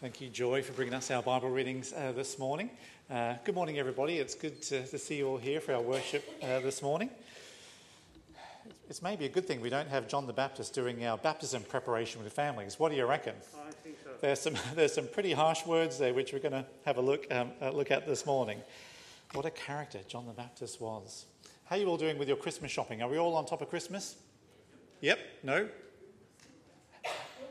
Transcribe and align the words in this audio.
Thank 0.00 0.22
you, 0.22 0.30
Joy, 0.30 0.62
for 0.62 0.72
bringing 0.72 0.94
us 0.94 1.10
our 1.10 1.20
Bible 1.20 1.50
readings 1.50 1.92
uh, 1.92 2.12
this 2.12 2.38
morning. 2.38 2.70
Uh, 3.10 3.34
good 3.44 3.54
morning, 3.54 3.78
everybody. 3.78 4.16
It's 4.16 4.34
good 4.34 4.62
to, 4.62 4.86
to, 4.86 4.96
see 4.98 5.18
you 5.18 5.28
all 5.28 5.36
here 5.36 5.60
for 5.60 5.74
our 5.74 5.82
worship 5.82 6.24
uh, 6.42 6.60
this 6.60 6.80
morning. 6.80 7.10
It's 8.88 9.02
maybe 9.02 9.26
a 9.26 9.28
good 9.28 9.46
thing 9.46 9.60
we 9.60 9.68
don't 9.68 9.90
have 9.90 10.08
John 10.08 10.26
the 10.26 10.32
Baptist 10.32 10.72
doing 10.72 11.04
our 11.04 11.18
baptism 11.18 11.64
preparation 11.64 12.24
with 12.24 12.32
families. 12.32 12.78
What 12.78 12.92
do 12.92 12.96
you 12.96 13.04
reckon? 13.04 13.34
I 13.54 13.72
think 13.72 13.96
so. 14.02 14.10
There's 14.22 14.40
some, 14.40 14.54
there's 14.74 14.94
some 14.94 15.06
pretty 15.06 15.34
harsh 15.34 15.66
words 15.66 15.98
there 15.98 16.14
which 16.14 16.32
we're 16.32 16.38
going 16.38 16.52
to 16.52 16.64
have 16.86 16.96
a 16.96 17.02
look, 17.02 17.26
um, 17.30 17.50
uh, 17.60 17.68
look 17.68 17.90
at 17.90 18.06
this 18.06 18.24
morning. 18.24 18.62
What 19.34 19.44
a 19.44 19.50
character 19.50 19.98
John 20.08 20.24
the 20.26 20.32
Baptist 20.32 20.80
was. 20.80 21.26
How 21.66 21.76
are 21.76 21.78
you 21.78 21.86
all 21.88 21.98
doing 21.98 22.16
with 22.16 22.26
your 22.26 22.38
Christmas 22.38 22.70
shopping? 22.70 23.02
Are 23.02 23.08
we 23.10 23.18
all 23.18 23.34
on 23.34 23.44
top 23.44 23.60
of 23.60 23.68
Christmas? 23.68 24.16
Yep? 25.02 25.18
No? 25.42 25.68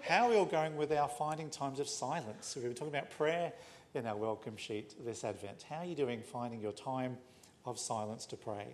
How 0.10 0.26
are 0.26 0.32
we 0.32 0.38
all 0.38 0.46
going 0.46 0.76
with 0.76 0.91
our 0.91 1.07
finding 1.07 1.52
times 1.52 1.80
of 1.80 1.88
silence? 1.88 2.54
We've 2.55 2.66
been 2.66 2.73
talking 2.73 2.95
about 2.95 3.12
prayer 3.12 3.54
in 3.94 4.08
our 4.08 4.16
welcome 4.16 4.58
sheet 4.58 4.95
this 5.05 5.23
Advent. 5.23 5.63
How 5.70 5.76
are 5.76 5.85
you 5.85 5.94
doing 5.94 6.23
finding 6.23 6.59
your 6.59 6.72
time 6.72 7.16
of 7.63 7.77
silence 7.77 8.26
to 8.26 8.35
pray? 8.35 8.66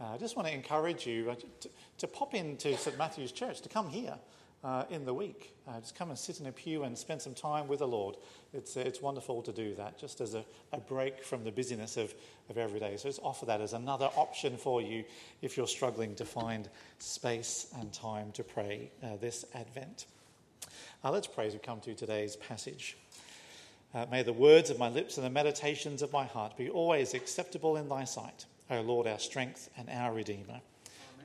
Uh, 0.00 0.14
I 0.14 0.16
just 0.16 0.34
want 0.34 0.48
to 0.48 0.54
encourage 0.54 1.06
you 1.06 1.30
uh, 1.30 1.34
to, 1.60 1.68
to, 1.98 2.06
pop 2.06 2.32
into 2.32 2.74
St 2.78 2.96
Matthew's 2.96 3.32
Church, 3.32 3.60
to 3.60 3.68
come 3.68 3.90
here 3.90 4.14
uh, 4.64 4.84
in 4.88 5.04
the 5.04 5.12
week. 5.12 5.54
Uh, 5.68 5.78
just 5.78 5.94
come 5.94 6.08
and 6.08 6.18
sit 6.18 6.40
in 6.40 6.46
a 6.46 6.52
pew 6.52 6.84
and 6.84 6.96
spend 6.96 7.20
some 7.20 7.34
time 7.34 7.68
with 7.68 7.80
the 7.80 7.86
Lord. 7.86 8.16
It's, 8.54 8.74
uh, 8.74 8.80
it's 8.80 9.02
wonderful 9.02 9.42
to 9.42 9.52
do 9.52 9.74
that, 9.74 9.98
just 9.98 10.22
as 10.22 10.32
a, 10.32 10.42
a 10.72 10.78
break 10.80 11.22
from 11.22 11.44
the 11.44 11.52
busyness 11.52 11.98
of, 11.98 12.14
of 12.48 12.56
every 12.56 12.80
day. 12.80 12.96
So 12.96 13.10
just 13.10 13.20
offer 13.22 13.44
that 13.44 13.60
as 13.60 13.74
another 13.74 14.08
option 14.16 14.56
for 14.56 14.80
you 14.80 15.04
if 15.42 15.58
you're 15.58 15.66
struggling 15.66 16.14
to 16.14 16.24
find 16.24 16.70
space 16.98 17.66
and 17.78 17.92
time 17.92 18.32
to 18.32 18.42
pray 18.42 18.90
uh, 19.02 19.16
this 19.20 19.44
Advent. 19.54 20.06
Uh, 21.04 21.10
let's 21.10 21.26
pray 21.26 21.48
as 21.48 21.52
we 21.52 21.58
come 21.58 21.80
to 21.80 21.96
today's 21.96 22.36
passage. 22.36 22.96
Uh, 23.92 24.06
may 24.08 24.22
the 24.22 24.32
words 24.32 24.70
of 24.70 24.78
my 24.78 24.88
lips 24.88 25.16
and 25.16 25.26
the 25.26 25.30
meditations 25.30 26.00
of 26.00 26.12
my 26.12 26.24
heart 26.24 26.56
be 26.56 26.70
always 26.70 27.12
acceptable 27.12 27.76
in 27.76 27.88
thy 27.88 28.04
sight, 28.04 28.46
O 28.70 28.82
Lord, 28.82 29.08
our 29.08 29.18
strength 29.18 29.68
and 29.76 29.90
our 29.90 30.14
Redeemer. 30.14 30.60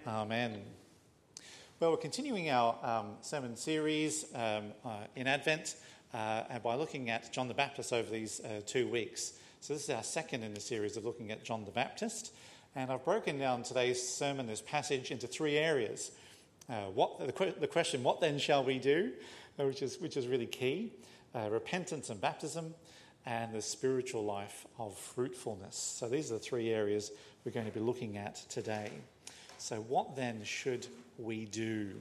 Amen. 0.07 0.51
Amen. 0.51 0.61
Well, 1.79 1.91
we're 1.91 1.97
continuing 1.97 2.49
our 2.49 2.75
um, 2.81 3.17
sermon 3.21 3.55
series 3.55 4.25
um, 4.33 4.71
uh, 4.83 5.01
in 5.15 5.27
Advent 5.27 5.75
uh, 6.11 6.45
and 6.49 6.63
by 6.63 6.73
looking 6.73 7.11
at 7.11 7.31
John 7.31 7.47
the 7.47 7.53
Baptist 7.53 7.93
over 7.93 8.09
these 8.09 8.39
uh, 8.39 8.61
two 8.65 8.87
weeks. 8.87 9.33
So, 9.61 9.73
this 9.73 9.83
is 9.83 9.89
our 9.91 10.01
second 10.01 10.41
in 10.41 10.55
the 10.55 10.59
series 10.59 10.97
of 10.97 11.05
looking 11.05 11.31
at 11.31 11.43
John 11.43 11.65
the 11.65 11.71
Baptist. 11.71 12.33
And 12.75 12.91
I've 12.91 13.05
broken 13.05 13.37
down 13.37 13.61
today's 13.61 14.01
sermon, 14.01 14.47
this 14.47 14.61
passage, 14.61 15.11
into 15.11 15.27
three 15.27 15.55
areas. 15.55 16.13
Uh, 16.69 16.85
what, 16.93 17.19
the, 17.19 17.53
the 17.59 17.67
question, 17.67 18.03
what 18.03 18.19
then 18.19 18.37
shall 18.37 18.63
we 18.63 18.77
do? 18.77 19.11
Uh, 19.59 19.65
which 19.65 19.81
is, 19.81 19.99
which 19.99 20.17
is 20.17 20.27
really 20.27 20.45
key 20.45 20.91
uh, 21.33 21.49
repentance 21.49 22.09
and 22.09 22.19
baptism, 22.19 22.73
and 23.25 23.53
the 23.53 23.61
spiritual 23.61 24.23
life 24.23 24.65
of 24.79 24.97
fruitfulness. 24.97 25.75
So, 25.75 26.07
these 26.07 26.31
are 26.31 26.35
the 26.35 26.39
three 26.39 26.69
areas 26.69 27.11
we're 27.43 27.51
going 27.51 27.65
to 27.65 27.71
be 27.71 27.79
looking 27.79 28.17
at 28.17 28.35
today. 28.49 28.91
So, 29.57 29.77
what 29.77 30.15
then 30.15 30.43
should 30.43 30.87
we 31.17 31.45
do? 31.45 31.93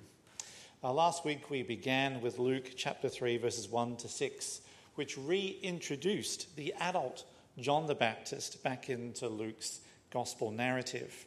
Uh, 0.85 0.93
last 0.93 1.25
week 1.25 1.51
we 1.51 1.63
began 1.63 2.21
with 2.21 2.39
Luke 2.39 2.73
chapter 2.77 3.09
3, 3.09 3.39
verses 3.39 3.69
1 3.69 3.97
to 3.97 4.09
6, 4.09 4.61
which 4.95 5.19
reintroduced 5.19 6.55
the 6.57 6.73
adult 6.81 7.25
John 7.59 7.87
the 7.87 7.95
Baptist 7.95 8.63
back 8.63 8.91
into 8.91 9.29
Luke's 9.29 9.81
gospel 10.11 10.51
narrative. 10.51 11.27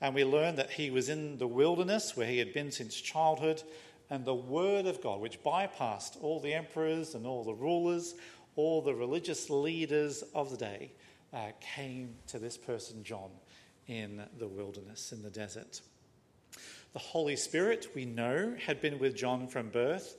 And 0.00 0.14
we 0.14 0.24
learn 0.24 0.56
that 0.56 0.70
he 0.70 0.90
was 0.90 1.08
in 1.08 1.38
the 1.38 1.46
wilderness 1.46 2.16
where 2.16 2.26
he 2.26 2.38
had 2.38 2.52
been 2.52 2.70
since 2.70 3.00
childhood, 3.00 3.62
and 4.10 4.24
the 4.24 4.34
Word 4.34 4.86
of 4.86 5.02
God, 5.02 5.20
which 5.20 5.42
bypassed 5.42 6.22
all 6.22 6.38
the 6.40 6.54
emperors 6.54 7.14
and 7.14 7.26
all 7.26 7.44
the 7.44 7.54
rulers, 7.54 8.14
all 8.54 8.82
the 8.82 8.94
religious 8.94 9.50
leaders 9.50 10.22
of 10.34 10.50
the 10.50 10.56
day, 10.56 10.92
uh, 11.32 11.48
came 11.60 12.14
to 12.28 12.38
this 12.38 12.56
person, 12.56 13.02
John, 13.02 13.30
in 13.86 14.22
the 14.38 14.46
wilderness, 14.46 15.12
in 15.12 15.22
the 15.22 15.30
desert. 15.30 15.80
The 16.92 16.98
Holy 16.98 17.36
Spirit, 17.36 17.88
we 17.94 18.04
know, 18.04 18.54
had 18.64 18.80
been 18.80 18.98
with 18.98 19.16
John 19.16 19.48
from 19.48 19.70
birth, 19.70 20.16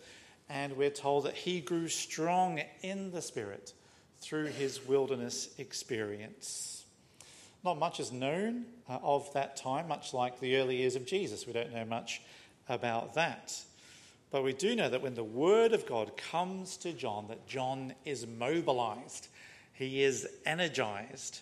and 0.49 0.75
we're 0.75 0.89
told 0.89 1.25
that 1.25 1.33
he 1.33 1.61
grew 1.61 1.87
strong 1.87 2.61
in 2.81 3.11
the 3.11 3.21
Spirit 3.21 3.73
through 4.19 4.47
his 4.47 4.85
wilderness 4.85 5.49
experience. 5.57 6.76
Not 7.67 7.79
much 7.79 7.99
is 7.99 8.13
known 8.13 8.63
uh, 8.87 8.99
of 9.03 9.33
that 9.33 9.57
time, 9.57 9.89
much 9.89 10.13
like 10.13 10.39
the 10.39 10.55
early 10.55 10.77
years 10.77 10.95
of 10.95 11.05
Jesus. 11.05 11.45
We 11.45 11.51
don't 11.51 11.73
know 11.73 11.83
much 11.83 12.21
about 12.69 13.15
that. 13.15 13.61
But 14.31 14.45
we 14.45 14.53
do 14.53 14.73
know 14.73 14.89
that 14.89 15.01
when 15.01 15.15
the 15.15 15.23
word 15.25 15.73
of 15.73 15.85
God 15.85 16.15
comes 16.15 16.77
to 16.77 16.93
John, 16.93 17.27
that 17.27 17.45
John 17.45 17.93
is 18.05 18.25
mobilized, 18.25 19.27
he 19.73 20.01
is 20.01 20.25
energized, 20.45 21.41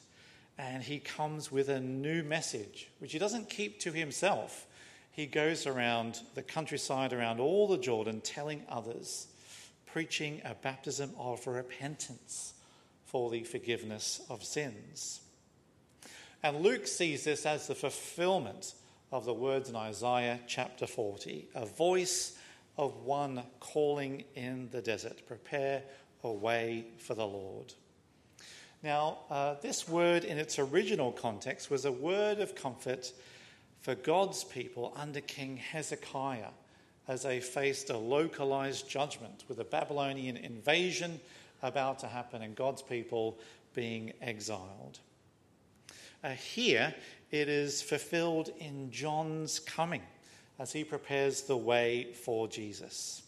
and 0.57 0.81
he 0.81 0.97
comes 0.97 1.51
with 1.51 1.69
a 1.69 1.79
new 1.79 2.23
message, 2.23 2.89
which 2.97 3.11
he 3.11 3.19
doesn't 3.19 3.51
keep 3.51 3.79
to 3.81 3.91
himself. 3.91 4.65
He 5.11 5.27
goes 5.27 5.67
around 5.67 6.21
the 6.33 6.41
countryside, 6.41 7.13
around 7.13 7.39
all 7.39 7.67
the 7.67 7.77
Jordan, 7.77 8.19
telling 8.21 8.63
others, 8.67 9.27
preaching 9.85 10.41
a 10.43 10.55
baptism 10.55 11.11
of 11.19 11.45
repentance 11.45 12.55
for 13.05 13.29
the 13.29 13.43
forgiveness 13.43 14.21
of 14.27 14.43
sins. 14.43 15.21
And 16.45 16.61
Luke 16.61 16.85
sees 16.85 17.23
this 17.23 17.43
as 17.47 17.65
the 17.65 17.73
fulfillment 17.73 18.75
of 19.11 19.25
the 19.25 19.33
words 19.33 19.67
in 19.67 19.75
Isaiah 19.75 20.39
chapter 20.45 20.85
40 20.85 21.47
a 21.55 21.65
voice 21.65 22.37
of 22.77 23.03
one 23.03 23.41
calling 23.59 24.25
in 24.35 24.69
the 24.69 24.83
desert 24.83 25.25
prepare 25.25 25.81
a 26.23 26.31
way 26.31 26.85
for 26.99 27.15
the 27.15 27.25
Lord. 27.25 27.73
Now, 28.83 29.17
uh, 29.31 29.55
this 29.63 29.89
word 29.89 30.23
in 30.23 30.37
its 30.37 30.59
original 30.59 31.11
context 31.11 31.71
was 31.71 31.83
a 31.83 31.91
word 31.91 32.37
of 32.37 32.53
comfort 32.53 33.11
for 33.81 33.95
God's 33.95 34.43
people 34.43 34.93
under 34.95 35.21
King 35.21 35.57
Hezekiah 35.57 36.51
as 37.07 37.23
they 37.23 37.39
faced 37.39 37.89
a 37.89 37.97
localized 37.97 38.87
judgment 38.87 39.45
with 39.47 39.59
a 39.59 39.65
Babylonian 39.65 40.37
invasion 40.37 41.19
about 41.63 41.97
to 41.99 42.07
happen 42.07 42.43
and 42.43 42.55
God's 42.55 42.83
people 42.83 43.39
being 43.73 44.13
exiled. 44.21 44.99
Uh, 46.25 46.29
here, 46.29 46.91
it 47.29 47.47
is 47.47 47.83
fulfilled 47.83 48.49
in 48.57 48.89
John's 48.89 49.59
coming 49.59 50.01
as 50.57 50.73
he 50.73 50.83
prepares 50.83 51.43
the 51.43 51.55
way 51.55 52.13
for 52.13 52.47
Jesus. 52.47 53.21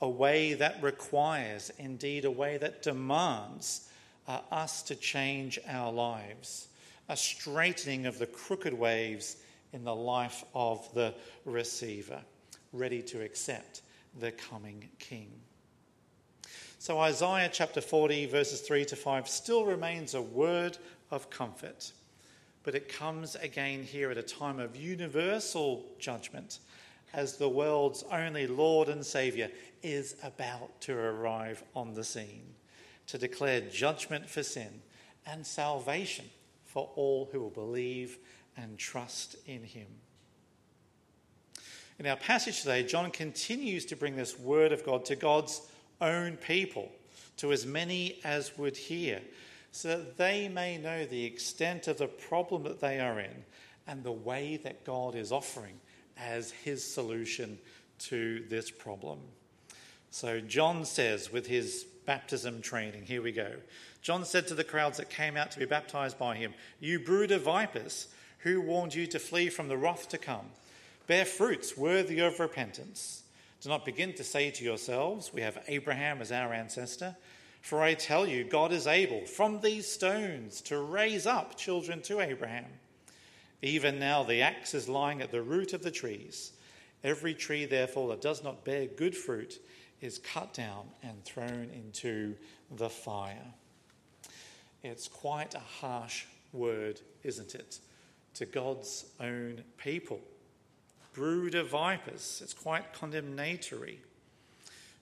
A 0.00 0.08
way 0.08 0.54
that 0.54 0.82
requires, 0.82 1.70
indeed, 1.78 2.24
a 2.24 2.30
way 2.30 2.56
that 2.56 2.80
demands 2.80 3.90
uh, 4.26 4.40
us 4.50 4.80
to 4.84 4.94
change 4.94 5.58
our 5.68 5.92
lives, 5.92 6.68
a 7.10 7.16
straightening 7.18 8.06
of 8.06 8.18
the 8.18 8.26
crooked 8.26 8.72
waves 8.72 9.36
in 9.74 9.84
the 9.84 9.94
life 9.94 10.42
of 10.54 10.88
the 10.94 11.12
receiver, 11.44 12.22
ready 12.72 13.02
to 13.02 13.20
accept 13.22 13.82
the 14.20 14.32
coming 14.32 14.88
king. 14.98 15.30
So, 16.78 16.98
Isaiah 16.98 17.50
chapter 17.52 17.82
40, 17.82 18.24
verses 18.24 18.62
3 18.62 18.86
to 18.86 18.96
5, 18.96 19.28
still 19.28 19.66
remains 19.66 20.14
a 20.14 20.22
word 20.22 20.78
of 21.10 21.28
comfort, 21.28 21.92
but 22.68 22.74
it 22.74 22.86
comes 22.86 23.34
again 23.36 23.82
here 23.82 24.10
at 24.10 24.18
a 24.18 24.22
time 24.22 24.60
of 24.60 24.76
universal 24.76 25.86
judgment 25.98 26.58
as 27.14 27.38
the 27.38 27.48
world's 27.48 28.04
only 28.12 28.46
Lord 28.46 28.90
and 28.90 29.06
Saviour, 29.06 29.48
is 29.82 30.16
about 30.22 30.78
to 30.82 30.92
arrive 30.92 31.64
on 31.74 31.94
the 31.94 32.04
scene 32.04 32.44
to 33.06 33.16
declare 33.16 33.62
judgment 33.62 34.28
for 34.28 34.42
sin 34.42 34.82
and 35.24 35.46
salvation 35.46 36.26
for 36.66 36.90
all 36.94 37.30
who 37.32 37.40
will 37.40 37.48
believe 37.48 38.18
and 38.54 38.76
trust 38.76 39.36
in 39.46 39.62
Him. 39.62 39.86
In 41.98 42.06
our 42.06 42.16
passage 42.16 42.60
today, 42.60 42.82
John 42.82 43.10
continues 43.10 43.86
to 43.86 43.96
bring 43.96 44.14
this 44.14 44.38
word 44.38 44.72
of 44.72 44.84
God 44.84 45.06
to 45.06 45.16
God's 45.16 45.62
own 46.02 46.36
people, 46.36 46.92
to 47.38 47.50
as 47.50 47.64
many 47.64 48.20
as 48.24 48.58
would 48.58 48.76
hear, 48.76 49.22
so 49.72 49.88
that 49.88 50.16
they 50.16 50.48
may 50.48 50.78
know 50.78 51.04
the 51.04 51.24
extent 51.24 51.88
of 51.88 51.98
the 51.98 52.06
problem 52.06 52.64
that 52.64 52.80
they 52.80 53.00
are 53.00 53.20
in 53.20 53.44
and 53.86 54.02
the 54.02 54.12
way 54.12 54.58
that 54.62 54.84
God 54.84 55.14
is 55.14 55.32
offering 55.32 55.80
as 56.16 56.50
his 56.50 56.84
solution 56.84 57.58
to 57.98 58.44
this 58.48 58.70
problem. 58.70 59.18
So, 60.10 60.40
John 60.40 60.84
says, 60.84 61.32
with 61.32 61.46
his 61.46 61.84
baptism 62.06 62.62
training, 62.62 63.04
here 63.04 63.22
we 63.22 63.32
go. 63.32 63.52
John 64.00 64.24
said 64.24 64.48
to 64.48 64.54
the 64.54 64.64
crowds 64.64 64.98
that 64.98 65.10
came 65.10 65.36
out 65.36 65.50
to 65.50 65.58
be 65.58 65.66
baptized 65.66 66.18
by 66.18 66.36
him, 66.36 66.54
You 66.80 66.98
brood 66.98 67.30
of 67.30 67.42
vipers, 67.42 68.08
who 68.38 68.60
warned 68.60 68.94
you 68.94 69.06
to 69.08 69.18
flee 69.18 69.50
from 69.50 69.68
the 69.68 69.76
wrath 69.76 70.08
to 70.10 70.18
come? 70.18 70.46
Bear 71.06 71.24
fruits 71.24 71.76
worthy 71.76 72.20
of 72.20 72.40
repentance. 72.40 73.22
Do 73.60 73.68
not 73.68 73.84
begin 73.84 74.12
to 74.14 74.24
say 74.24 74.50
to 74.50 74.64
yourselves, 74.64 75.32
We 75.32 75.42
have 75.42 75.62
Abraham 75.68 76.20
as 76.20 76.32
our 76.32 76.52
ancestor. 76.52 77.16
For 77.60 77.82
I 77.82 77.94
tell 77.94 78.26
you, 78.26 78.44
God 78.44 78.72
is 78.72 78.86
able 78.86 79.26
from 79.26 79.60
these 79.60 79.86
stones 79.86 80.60
to 80.62 80.78
raise 80.78 81.26
up 81.26 81.56
children 81.56 82.00
to 82.02 82.20
Abraham. 82.20 82.66
Even 83.60 83.98
now 83.98 84.22
the 84.22 84.42
axe 84.42 84.74
is 84.74 84.88
lying 84.88 85.20
at 85.20 85.32
the 85.32 85.42
root 85.42 85.72
of 85.72 85.82
the 85.82 85.90
trees. 85.90 86.52
Every 87.04 87.34
tree, 87.34 87.64
therefore, 87.64 88.08
that 88.08 88.20
does 88.20 88.42
not 88.42 88.64
bear 88.64 88.86
good 88.86 89.16
fruit 89.16 89.60
is 90.00 90.18
cut 90.18 90.52
down 90.54 90.86
and 91.02 91.24
thrown 91.24 91.70
into 91.72 92.34
the 92.70 92.88
fire. 92.88 93.54
It's 94.82 95.08
quite 95.08 95.54
a 95.54 95.58
harsh 95.60 96.24
word, 96.52 97.00
isn't 97.24 97.54
it, 97.54 97.80
to 98.34 98.46
God's 98.46 99.06
own 99.20 99.64
people. 99.76 100.20
Brood 101.12 101.56
of 101.56 101.68
vipers, 101.68 102.40
it's 102.42 102.54
quite 102.54 102.92
condemnatory. 102.92 104.00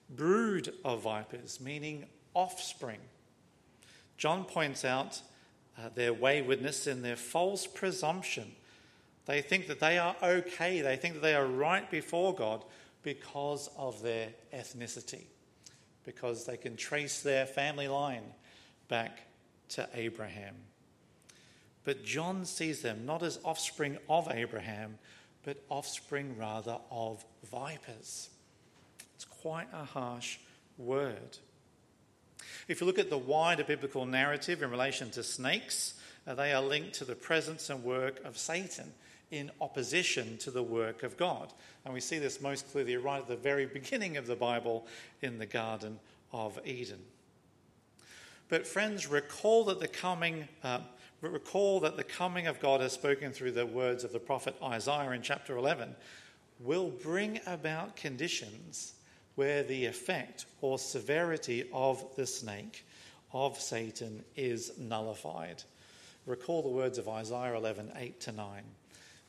Brood 0.09 0.73
of 0.83 1.03
vipers, 1.03 1.59
meaning 1.61 2.05
offspring. 2.37 2.99
John 4.15 4.45
points 4.45 4.85
out 4.85 5.21
uh, 5.77 5.89
their 5.95 6.13
waywardness 6.13 6.85
and 6.85 7.03
their 7.03 7.15
false 7.15 7.65
presumption. 7.65 8.51
They 9.25 9.41
think 9.41 9.67
that 9.67 9.79
they 9.79 9.97
are 9.97 10.15
okay, 10.23 10.81
they 10.81 10.95
think 10.95 11.15
that 11.15 11.21
they 11.21 11.33
are 11.33 11.47
right 11.47 11.89
before 11.89 12.35
God 12.35 12.63
because 13.01 13.69
of 13.75 14.01
their 14.03 14.29
ethnicity, 14.53 15.23
because 16.05 16.45
they 16.45 16.57
can 16.57 16.77
trace 16.77 17.21
their 17.21 17.47
family 17.47 17.87
line 17.87 18.23
back 18.87 19.19
to 19.69 19.89
Abraham. 19.95 20.55
But 21.83 22.05
John 22.05 22.45
sees 22.45 22.81
them 22.81 23.05
not 23.05 23.23
as 23.23 23.39
offspring 23.43 23.97
of 24.09 24.29
Abraham, 24.31 24.99
but 25.43 25.57
offspring 25.69 26.37
rather 26.37 26.77
of 26.91 27.25
vipers. 27.49 28.29
It's 29.15 29.25
quite 29.25 29.67
a 29.73 29.85
harsh 29.85 30.37
word. 30.77 31.39
If 32.67 32.81
you 32.81 32.87
look 32.87 32.99
at 32.99 33.09
the 33.09 33.17
wider 33.17 33.63
biblical 33.63 34.05
narrative 34.05 34.61
in 34.61 34.69
relation 34.69 35.09
to 35.11 35.23
snakes, 35.23 35.93
uh, 36.25 36.35
they 36.35 36.51
are 36.53 36.61
linked 36.61 36.93
to 36.95 37.05
the 37.05 37.15
presence 37.15 37.69
and 37.69 37.83
work 37.83 38.23
of 38.25 38.37
Satan 38.37 38.91
in 39.31 39.51
opposition 39.61 40.37
to 40.39 40.51
the 40.51 40.63
work 40.63 41.03
of 41.03 41.17
God. 41.17 41.53
And 41.85 41.93
we 41.93 42.01
see 42.01 42.19
this 42.19 42.41
most 42.41 42.69
clearly 42.71 42.97
right 42.97 43.21
at 43.21 43.27
the 43.27 43.37
very 43.37 43.65
beginning 43.65 44.17
of 44.17 44.27
the 44.27 44.35
Bible 44.35 44.85
in 45.21 45.39
the 45.39 45.45
Garden 45.45 45.99
of 46.33 46.59
Eden. 46.65 46.99
But 48.49 48.67
friends, 48.67 49.07
recall 49.07 49.65
that 49.65 49.79
the 49.79 49.87
coming, 49.87 50.47
uh, 50.63 50.79
recall 51.21 51.79
that 51.81 51.95
the 51.95 52.03
coming 52.03 52.47
of 52.47 52.59
God, 52.59 52.81
as 52.81 52.93
spoken 52.93 53.31
through 53.31 53.51
the 53.51 53.65
words 53.65 54.03
of 54.03 54.11
the 54.11 54.19
prophet 54.19 54.55
Isaiah 54.61 55.11
in 55.11 55.21
chapter 55.21 55.57
11, 55.57 55.95
will 56.59 56.89
bring 56.89 57.39
about 57.45 57.95
conditions 57.95 58.93
where 59.37 59.61
the 59.61 59.85
effect 59.85 60.47
or 60.61 60.79
severity 60.79 61.69
of 61.71 62.03
the 62.15 62.25
snake, 62.25 62.83
of 63.31 63.59
Satan, 63.59 64.23
is 64.35 64.71
nullified. 64.79 65.61
Recall 66.25 66.63
the 66.63 66.69
words 66.69 66.97
of 66.97 67.07
Isaiah 67.07 67.55
11, 67.55 67.91
8 67.95 68.19
to 68.21 68.31
9. 68.31 68.63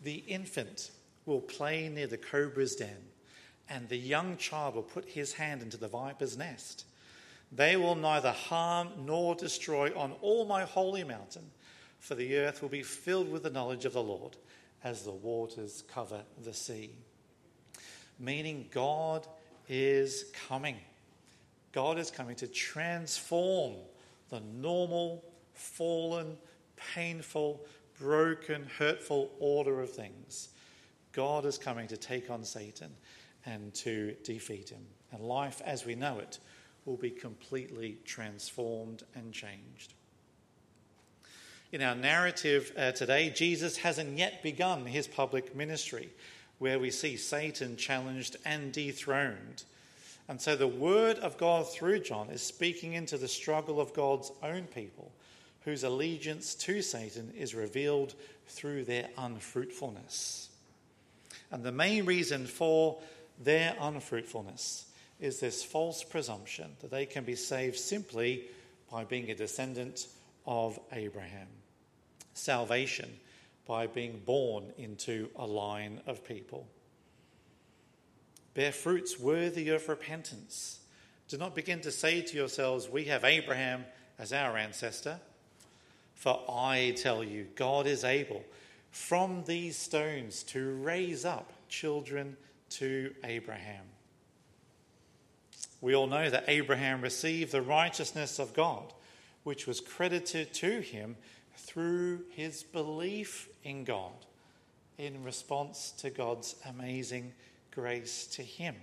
The 0.01 0.15
infant 0.27 0.93
will 1.27 1.43
play 1.43 1.91
near 1.91 2.07
the 2.07 2.17
cobra's 2.17 2.75
den, 2.75 2.97
and 3.69 3.87
the 3.91 3.99
young 3.99 4.39
child 4.39 4.77
will 4.77 4.83
put 4.83 5.05
his 5.11 5.35
hand 5.35 5.61
into 5.61 5.77
the 5.77 5.89
viper's 5.89 6.39
nest. 6.39 6.87
They 7.53 7.77
will 7.77 7.95
neither 7.95 8.33
harm 8.33 8.89
nor 9.05 9.35
destroy 9.35 9.93
on 9.95 10.13
all 10.23 10.47
my 10.47 10.65
holy 10.65 11.05
mountain, 11.05 11.51
for 12.01 12.15
the 12.15 12.39
earth 12.39 12.63
will 12.63 12.71
be 12.71 12.83
filled 12.83 13.31
with 13.31 13.43
the 13.43 13.51
knowledge 13.51 13.85
of 13.85 13.93
the 13.93 14.03
Lord 14.03 14.39
as 14.83 15.03
the 15.03 15.13
waters 15.13 15.85
cover 15.87 16.23
the 16.43 16.55
sea. 16.55 16.93
Meaning, 18.19 18.69
God 18.73 19.27
is 19.69 20.27
coming. 20.49 20.77
God 21.73 21.99
is 21.99 22.11
coming 22.11 22.37
to 22.37 22.47
transform 22.47 23.75
the 24.31 24.41
normal, 24.41 25.25
fallen, 25.53 26.37
painful, 26.95 27.65
broken, 28.01 28.67
hurtful 28.79 29.31
order 29.39 29.81
of 29.81 29.91
things. 29.91 30.49
God 31.13 31.45
is 31.45 31.59
coming 31.59 31.89
to 31.89 31.97
take 31.97 32.31
on 32.31 32.45
Satan 32.45 32.91
and 33.47 33.75
to 33.75 34.15
defeat 34.25 34.71
him. 34.71 34.85
And 35.13 35.23
life 35.23 35.63
as 35.65 35.85
we 35.85 35.95
know 35.95 36.19
it 36.19 36.39
will 36.85 36.97
be 36.97 37.11
completely 37.11 37.99
transformed 38.05 39.03
and 39.15 39.33
changed. 39.33 39.95
In 41.71 41.83
our 41.83 41.95
narrative 41.95 42.73
uh, 42.79 42.93
today, 42.93 43.29
Jesus 43.29 43.77
hasn't 43.77 44.17
yet 44.17 44.43
begun 44.43 44.87
his 44.87 45.07
public 45.07 45.55
ministry 45.55 46.09
where 46.59 46.79
we 46.79 46.91
see 46.91 47.17
Satan 47.17 47.77
challenged 47.77 48.37
and 48.45 48.73
dethroned. 48.73 49.65
And 50.29 50.41
so 50.41 50.57
the 50.57 50.69
word 50.69 51.19
of 51.19 51.39
God 51.39 51.69
through 51.69 52.01
John 52.01 52.29
is 52.31 52.43
speaking 52.43 52.93
into 52.93 53.17
the 53.17 53.29
struggle 53.29 53.81
of 53.81 53.95
God's 53.95 54.31
own 54.43 54.65
people, 54.65 55.11
whose 55.63 55.85
allegiance 55.85 56.55
to 56.57 56.83
Satan 56.83 57.33
is 57.37 57.55
revealed 57.55 58.15
through 58.47 58.85
their 58.85 59.09
unfruitfulness. 59.17 60.51
And 61.51 61.63
the 61.63 61.73
main 61.73 62.05
reason 62.05 62.47
for 62.47 62.99
their 63.43 63.75
unfruitfulness 63.81 64.87
is 65.21 65.41
this 65.41 65.65
false 65.65 66.05
presumption 66.05 66.77
that 66.81 66.91
they 66.91 67.07
can 67.07 67.25
be 67.25 67.35
saved 67.35 67.77
simply 67.77 68.45
by 68.91 69.05
being 69.05 69.31
a 69.31 69.35
descendant 69.35 70.09
of 70.47 70.79
Abraham. 70.93 71.49
Salvation 72.35 73.11
by 73.69 73.87
being 73.87 74.23
born 74.25 74.73
into 74.79 75.29
a 75.37 75.47
line 75.47 76.01
of 76.07 76.25
people. 76.25 76.67
Bear 78.55 78.73
fruits 78.73 79.21
worthy 79.21 79.69
of 79.69 79.89
repentance. 79.89 80.81
Do 81.29 81.37
not 81.37 81.55
begin 81.55 81.83
to 81.83 81.93
say 81.93 82.23
to 82.23 82.37
yourselves, 82.37 82.89
We 82.89 83.05
have 83.05 83.25
Abraham 83.25 83.85
as 84.19 84.33
our 84.33 84.57
ancestor. 84.57 85.21
For 86.15 86.41
I 86.49 86.95
tell 86.97 87.23
you, 87.23 87.47
God 87.55 87.87
is 87.87 88.05
able 88.05 88.43
from 88.91 89.45
these 89.45 89.77
stones 89.77 90.43
to 90.45 90.75
raise 90.77 91.27
up 91.27 91.53
children 91.69 92.39
to 92.71 93.15
Abraham. 93.23 93.85
We 95.83 95.95
all 95.95 96.07
know 96.07 96.31
that 96.31 96.45
Abraham 96.49 97.03
received 97.03 97.53
the 97.53 97.63
righteousness 97.63 98.39
of 98.39 98.55
God, 98.55 98.95
which 99.45 99.67
was 99.67 99.81
credited 99.81 100.55
to 100.55 100.81
him 100.81 101.17
through 101.59 102.21
his 102.31 102.63
belief 102.63 103.49
in 103.65 103.85
God 103.85 104.13
in 104.97 105.23
response 105.25 105.93
to 105.99 106.11
God's 106.11 106.57
amazing 106.69 107.33
grace 107.71 108.27
to 108.29 108.43
him. 108.43 108.75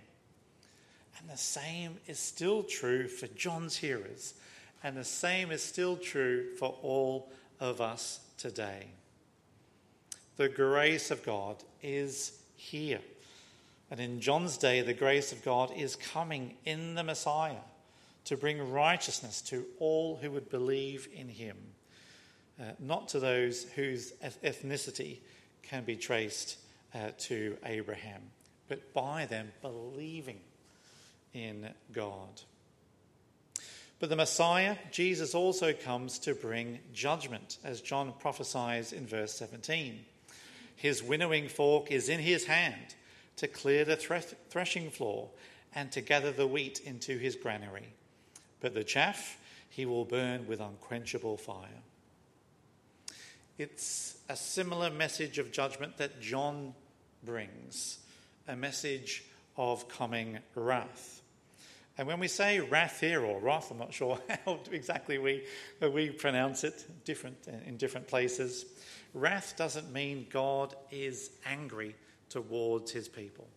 And 1.17 1.29
the 1.29 1.37
same 1.37 1.97
is 2.07 2.19
still 2.19 2.63
true 2.63 3.07
for 3.07 3.27
John's 3.27 3.77
hearers, 3.77 4.33
and 4.83 4.95
the 4.95 5.03
same 5.03 5.51
is 5.51 5.63
still 5.63 5.97
true 5.97 6.53
for 6.55 6.77
all 6.81 7.31
of 7.59 7.81
us 7.81 8.19
today. 8.37 8.87
The 10.37 10.49
grace 10.49 11.11
of 11.11 11.23
God 11.23 11.57
is 11.81 12.39
here. 12.57 13.01
And 13.89 13.99
in 13.99 14.19
John's 14.19 14.57
day, 14.57 14.81
the 14.81 14.93
grace 14.93 15.31
of 15.31 15.43
God 15.45 15.71
is 15.75 15.95
coming 15.95 16.55
in 16.65 16.95
the 16.95 17.03
Messiah 17.03 17.63
to 18.25 18.35
bring 18.35 18.71
righteousness 18.71 19.41
to 19.43 19.65
all 19.79 20.17
who 20.17 20.31
would 20.31 20.49
believe 20.49 21.07
in 21.13 21.29
him 21.29 21.55
uh, 22.59 22.63
not 22.79 23.09
to 23.09 23.19
those 23.19 23.63
whose 23.75 24.13
ethnicity 24.13 25.19
can 25.63 25.83
be 25.83 25.95
traced 25.95 26.57
uh, 26.93 27.09
to 27.17 27.57
Abraham, 27.65 28.21
but 28.67 28.93
by 28.93 29.25
them 29.25 29.51
believing 29.61 30.39
in 31.33 31.69
God. 31.91 32.41
But 33.99 34.09
the 34.09 34.15
Messiah, 34.15 34.77
Jesus, 34.91 35.33
also 35.33 35.73
comes 35.73 36.19
to 36.19 36.33
bring 36.33 36.79
judgment, 36.93 37.57
as 37.63 37.81
John 37.81 38.13
prophesies 38.19 38.93
in 38.93 39.07
verse 39.07 39.33
17. 39.33 39.99
His 40.75 41.01
winnowing 41.01 41.47
fork 41.47 41.91
is 41.91 42.09
in 42.09 42.19
his 42.19 42.45
hand 42.45 42.95
to 43.37 43.47
clear 43.47 43.85
the 43.85 43.95
threshing 44.49 44.89
floor 44.89 45.29
and 45.73 45.91
to 45.91 46.01
gather 46.01 46.31
the 46.31 46.47
wheat 46.47 46.79
into 46.79 47.17
his 47.17 47.35
granary. 47.35 47.93
But 48.59 48.73
the 48.73 48.83
chaff 48.83 49.37
he 49.69 49.85
will 49.85 50.05
burn 50.05 50.47
with 50.47 50.61
unquenchable 50.61 51.37
fire. 51.37 51.83
It's 53.57 54.17
a 54.27 54.35
similar 54.35 54.89
message 54.89 55.37
of 55.37 55.53
judgment 55.53 55.97
that 55.97 56.19
John 56.19 56.73
brings, 57.23 57.99
a 58.49 58.55
message 58.55 59.23
of 59.55 59.87
coming 59.87 60.39
wrath. 60.55 61.21
And 61.97 62.05
when 62.05 62.19
we 62.19 62.27
say 62.27 62.59
wrath 62.59 62.99
here, 62.99 63.23
or 63.23 63.39
wrath, 63.39 63.71
I'm 63.71 63.77
not 63.77 63.93
sure 63.93 64.19
how 64.45 64.59
exactly 64.73 65.19
we, 65.19 65.45
we 65.81 66.09
pronounce 66.09 66.65
it 66.65 66.85
different 67.05 67.47
in 67.65 67.77
different 67.77 68.09
places. 68.09 68.65
Wrath 69.13 69.53
doesn't 69.55 69.93
mean 69.93 70.27
God 70.29 70.75
is 70.91 71.31
angry 71.45 71.95
towards 72.27 72.91
his 72.91 73.07
people. 73.07 73.47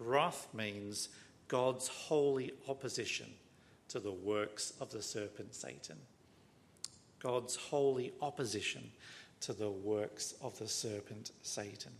Wrath 0.00 0.48
means 0.52 1.08
God's 1.46 1.86
holy 1.86 2.50
opposition 2.68 3.28
to 3.90 4.00
the 4.00 4.10
works 4.10 4.72
of 4.80 4.90
the 4.90 5.02
serpent 5.02 5.54
Satan. 5.54 5.98
God's 7.20 7.56
holy 7.56 8.12
opposition 8.20 8.90
to 9.40 9.52
the 9.52 9.70
works 9.70 10.34
of 10.42 10.58
the 10.58 10.68
serpent 10.68 11.32
Satan. 11.42 11.92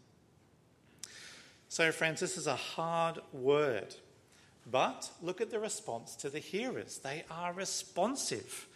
So, 1.69 1.93
friends, 1.93 2.21
this 2.21 2.37
is 2.37 2.47
a 2.47 2.57
hard 2.57 3.21
word, 3.33 3.95
but 4.71 5.11
look 5.23 5.41
at 5.41 5.51
the 5.51 5.61
response 5.61 6.17
to 6.17 6.31
the 6.31 6.39
hearers. 6.39 6.99
They 6.99 7.25
are 7.31 7.53
responsive. 7.53 8.67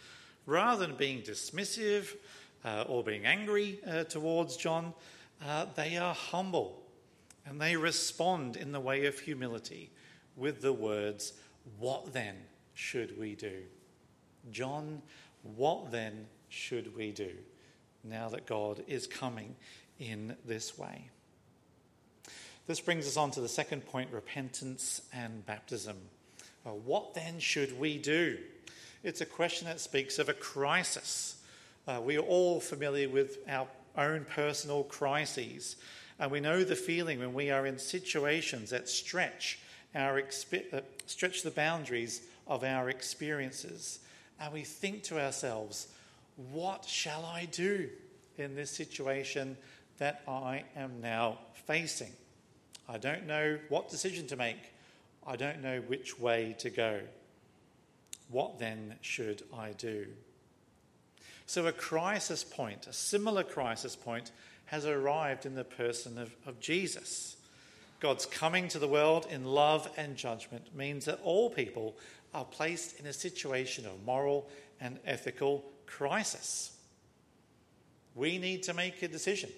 Rather 0.45 0.85
than 0.85 0.95
being 0.95 1.21
dismissive 1.21 2.15
uh, 2.65 2.83
or 2.87 3.03
being 3.03 3.25
angry 3.25 3.79
uh, 3.87 4.03
towards 4.03 4.57
John, 4.57 4.93
uh, 5.45 5.65
they 5.75 5.97
are 5.97 6.13
humble 6.13 6.83
and 7.45 7.59
they 7.59 7.75
respond 7.75 8.55
in 8.55 8.71
the 8.71 8.79
way 8.79 9.05
of 9.05 9.19
humility 9.19 9.89
with 10.35 10.61
the 10.61 10.73
words, 10.73 11.33
what 11.79 12.13
then 12.13 12.35
should 12.73 13.17
we 13.19 13.35
do? 13.35 13.63
John, 14.51 15.01
what 15.55 15.91
then 15.91 16.27
should 16.53 16.95
we 16.95 17.11
do 17.11 17.31
now 18.03 18.29
that 18.29 18.45
God 18.45 18.83
is 18.87 19.07
coming 19.07 19.55
in 19.99 20.35
this 20.45 20.77
way? 20.77 21.09
This 22.67 22.79
brings 22.79 23.07
us 23.07 23.17
on 23.17 23.31
to 23.31 23.41
the 23.41 23.49
second 23.49 23.85
point 23.85 24.11
repentance 24.11 25.01
and 25.11 25.45
baptism. 25.45 25.97
Well, 26.63 26.79
what 26.85 27.13
then 27.13 27.39
should 27.39 27.77
we 27.77 27.97
do? 27.97 28.37
It's 29.03 29.19
a 29.19 29.25
question 29.25 29.67
that 29.67 29.81
speaks 29.81 30.19
of 30.19 30.29
a 30.29 30.33
crisis. 30.33 31.41
Uh, 31.87 31.99
we 32.01 32.17
are 32.17 32.21
all 32.21 32.61
familiar 32.61 33.09
with 33.09 33.39
our 33.49 33.67
own 33.97 34.25
personal 34.25 34.83
crises, 34.83 35.75
and 36.19 36.31
we 36.31 36.39
know 36.39 36.63
the 36.63 36.75
feeling 36.75 37.19
when 37.19 37.33
we 37.33 37.49
are 37.49 37.65
in 37.65 37.77
situations 37.79 38.69
that 38.69 38.87
stretch 38.87 39.59
our 39.95 40.19
uh, 40.19 40.79
stretch 41.05 41.43
the 41.43 41.51
boundaries 41.51 42.21
of 42.47 42.63
our 42.63 42.89
experiences, 42.89 43.99
and 44.39 44.53
we 44.53 44.63
think 44.63 45.03
to 45.03 45.19
ourselves, 45.19 45.87
"What 46.35 46.85
shall 46.85 47.25
I 47.25 47.45
do 47.45 47.89
in 48.37 48.55
this 48.55 48.71
situation 48.71 49.57
that 49.97 50.21
I 50.27 50.63
am 50.75 51.01
now 51.01 51.39
facing?" 51.65 52.11
I 52.87 52.97
don't 52.97 53.25
know 53.25 53.59
what 53.69 53.89
decision 53.89 54.27
to 54.27 54.35
make. 54.35 54.57
I 55.25 55.35
don't 55.35 55.61
know 55.61 55.81
which 55.81 56.19
way 56.19 56.55
to 56.59 56.69
go. 56.69 57.01
What 58.29 58.59
then 58.59 58.95
should 59.01 59.43
I 59.53 59.71
do? 59.71 60.07
So, 61.45 61.67
a 61.67 61.71
crisis 61.71 62.43
point, 62.43 62.87
a 62.87 62.93
similar 62.93 63.43
crisis 63.43 63.95
point, 63.95 64.31
has 64.65 64.85
arrived 64.85 65.45
in 65.45 65.55
the 65.55 65.63
person 65.63 66.17
of, 66.17 66.35
of 66.45 66.59
Jesus. 66.59 67.35
God's 67.99 68.25
coming 68.25 68.67
to 68.69 68.79
the 68.79 68.87
world 68.87 69.27
in 69.29 69.45
love 69.45 69.89
and 69.97 70.17
judgment 70.17 70.75
means 70.75 71.05
that 71.05 71.21
all 71.23 71.49
people 71.49 71.95
are 72.33 72.43
placed 72.43 72.99
in 72.99 73.05
a 73.05 73.13
situation 73.13 73.85
of 73.85 74.03
moral 74.03 74.49
and 74.81 74.99
ethical 75.05 75.63
crisis. 75.85 76.71
We 78.15 78.37
need 78.37 78.63
to 78.63 78.73
make 78.73 79.01
a 79.01 79.07
decision. 79.07 79.49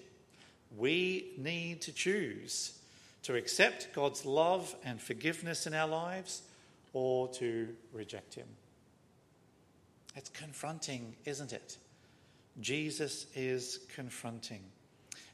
We 0.76 1.32
need 1.36 1.82
to 1.82 1.92
choose 1.92 2.78
to 3.22 3.34
accept 3.34 3.92
God's 3.92 4.24
love 4.24 4.74
and 4.84 5.00
forgiveness 5.00 5.66
in 5.66 5.74
our 5.74 5.88
lives 5.88 6.42
or 6.92 7.28
to 7.34 7.68
reject 7.92 8.34
Him. 8.34 8.46
It's 10.14 10.30
confronting, 10.30 11.14
isn't 11.24 11.52
it? 11.52 11.76
Jesus 12.60 13.26
is 13.34 13.80
confronting. 13.94 14.62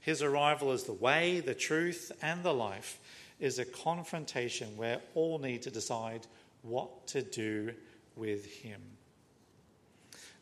His 0.00 0.22
arrival 0.22 0.72
as 0.72 0.84
the 0.84 0.92
way, 0.92 1.40
the 1.40 1.54
truth, 1.54 2.10
and 2.20 2.42
the 2.42 2.52
life 2.52 2.98
is 3.38 3.58
a 3.58 3.64
confrontation 3.64 4.76
where 4.76 5.00
all 5.14 5.38
need 5.38 5.62
to 5.62 5.70
decide 5.70 6.26
what 6.62 7.06
to 7.08 7.22
do 7.22 7.72
with 8.16 8.46
Him. 8.46 8.80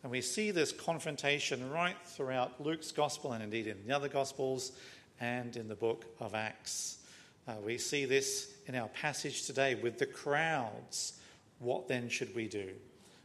And 0.03 0.11
we 0.11 0.23
see 0.23 0.51
this 0.51 0.73
confrontation 0.73 1.71
right 1.71 1.97
throughout 2.05 2.61
Luke's 2.61 2.91
gospel 2.91 3.33
and 3.33 3.43
indeed 3.43 3.67
in 3.67 3.77
the 3.87 3.95
other 3.95 4.09
gospels 4.09 4.73
and 5.21 5.55
in 5.57 5.69
the 5.69 5.75
book 5.75 6.07
of 6.21 6.35
Acts. 6.35 6.99
Uh, 7.47 7.55
we 7.65 7.77
see 7.77 8.07
this 8.07 8.53
in 8.67 8.75
our 8.75 8.89
passage 8.89 9.47
today 9.47 9.75
with 9.75 9.99
the 9.99 10.07
crowds. 10.07 11.15
What 11.59 11.89
then 11.89 12.09
should 12.09 12.35
we 12.35 12.49
do? 12.49 12.71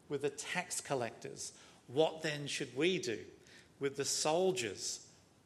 With 0.10 0.24
the 0.24 0.30
tax 0.30 0.82
collectors, 0.82 1.54
what 1.88 2.22
then 2.22 2.48
should 2.48 2.76
we 2.76 3.00
do? 3.00 3.20
With 3.80 3.96
the 3.96 4.06
soldiers, 4.06 5.06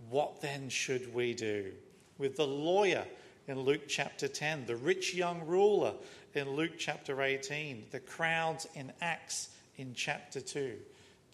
what 0.09 0.41
then 0.41 0.69
should 0.69 1.13
we 1.13 1.33
do? 1.33 1.71
With 2.17 2.37
the 2.37 2.47
lawyer 2.47 3.05
in 3.47 3.59
Luke 3.59 3.87
chapter 3.87 4.27
10, 4.27 4.65
the 4.65 4.75
rich 4.75 5.13
young 5.13 5.45
ruler 5.45 5.93
in 6.33 6.49
Luke 6.51 6.77
chapter 6.77 7.21
18, 7.21 7.87
the 7.91 7.99
crowds 7.99 8.67
in 8.75 8.91
Acts 9.01 9.49
in 9.77 9.93
chapter 9.93 10.39
2, 10.41 10.73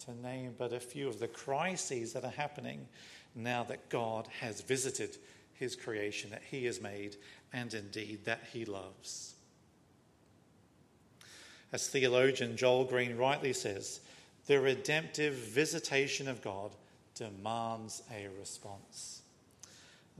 to 0.00 0.14
name 0.14 0.54
but 0.56 0.72
a 0.72 0.80
few 0.80 1.08
of 1.08 1.18
the 1.18 1.28
crises 1.28 2.12
that 2.12 2.24
are 2.24 2.30
happening 2.30 2.86
now 3.34 3.62
that 3.64 3.88
God 3.88 4.28
has 4.40 4.60
visited 4.60 5.16
his 5.54 5.76
creation 5.76 6.30
that 6.30 6.42
he 6.50 6.64
has 6.64 6.80
made 6.80 7.16
and 7.52 7.72
indeed 7.72 8.24
that 8.24 8.40
he 8.52 8.64
loves. 8.64 9.34
As 11.72 11.88
theologian 11.88 12.56
Joel 12.56 12.84
Green 12.84 13.16
rightly 13.16 13.52
says, 13.52 14.00
the 14.46 14.60
redemptive 14.60 15.34
visitation 15.34 16.28
of 16.28 16.42
God 16.42 16.70
demands 17.14 18.02
a 18.14 18.28
response. 18.38 19.22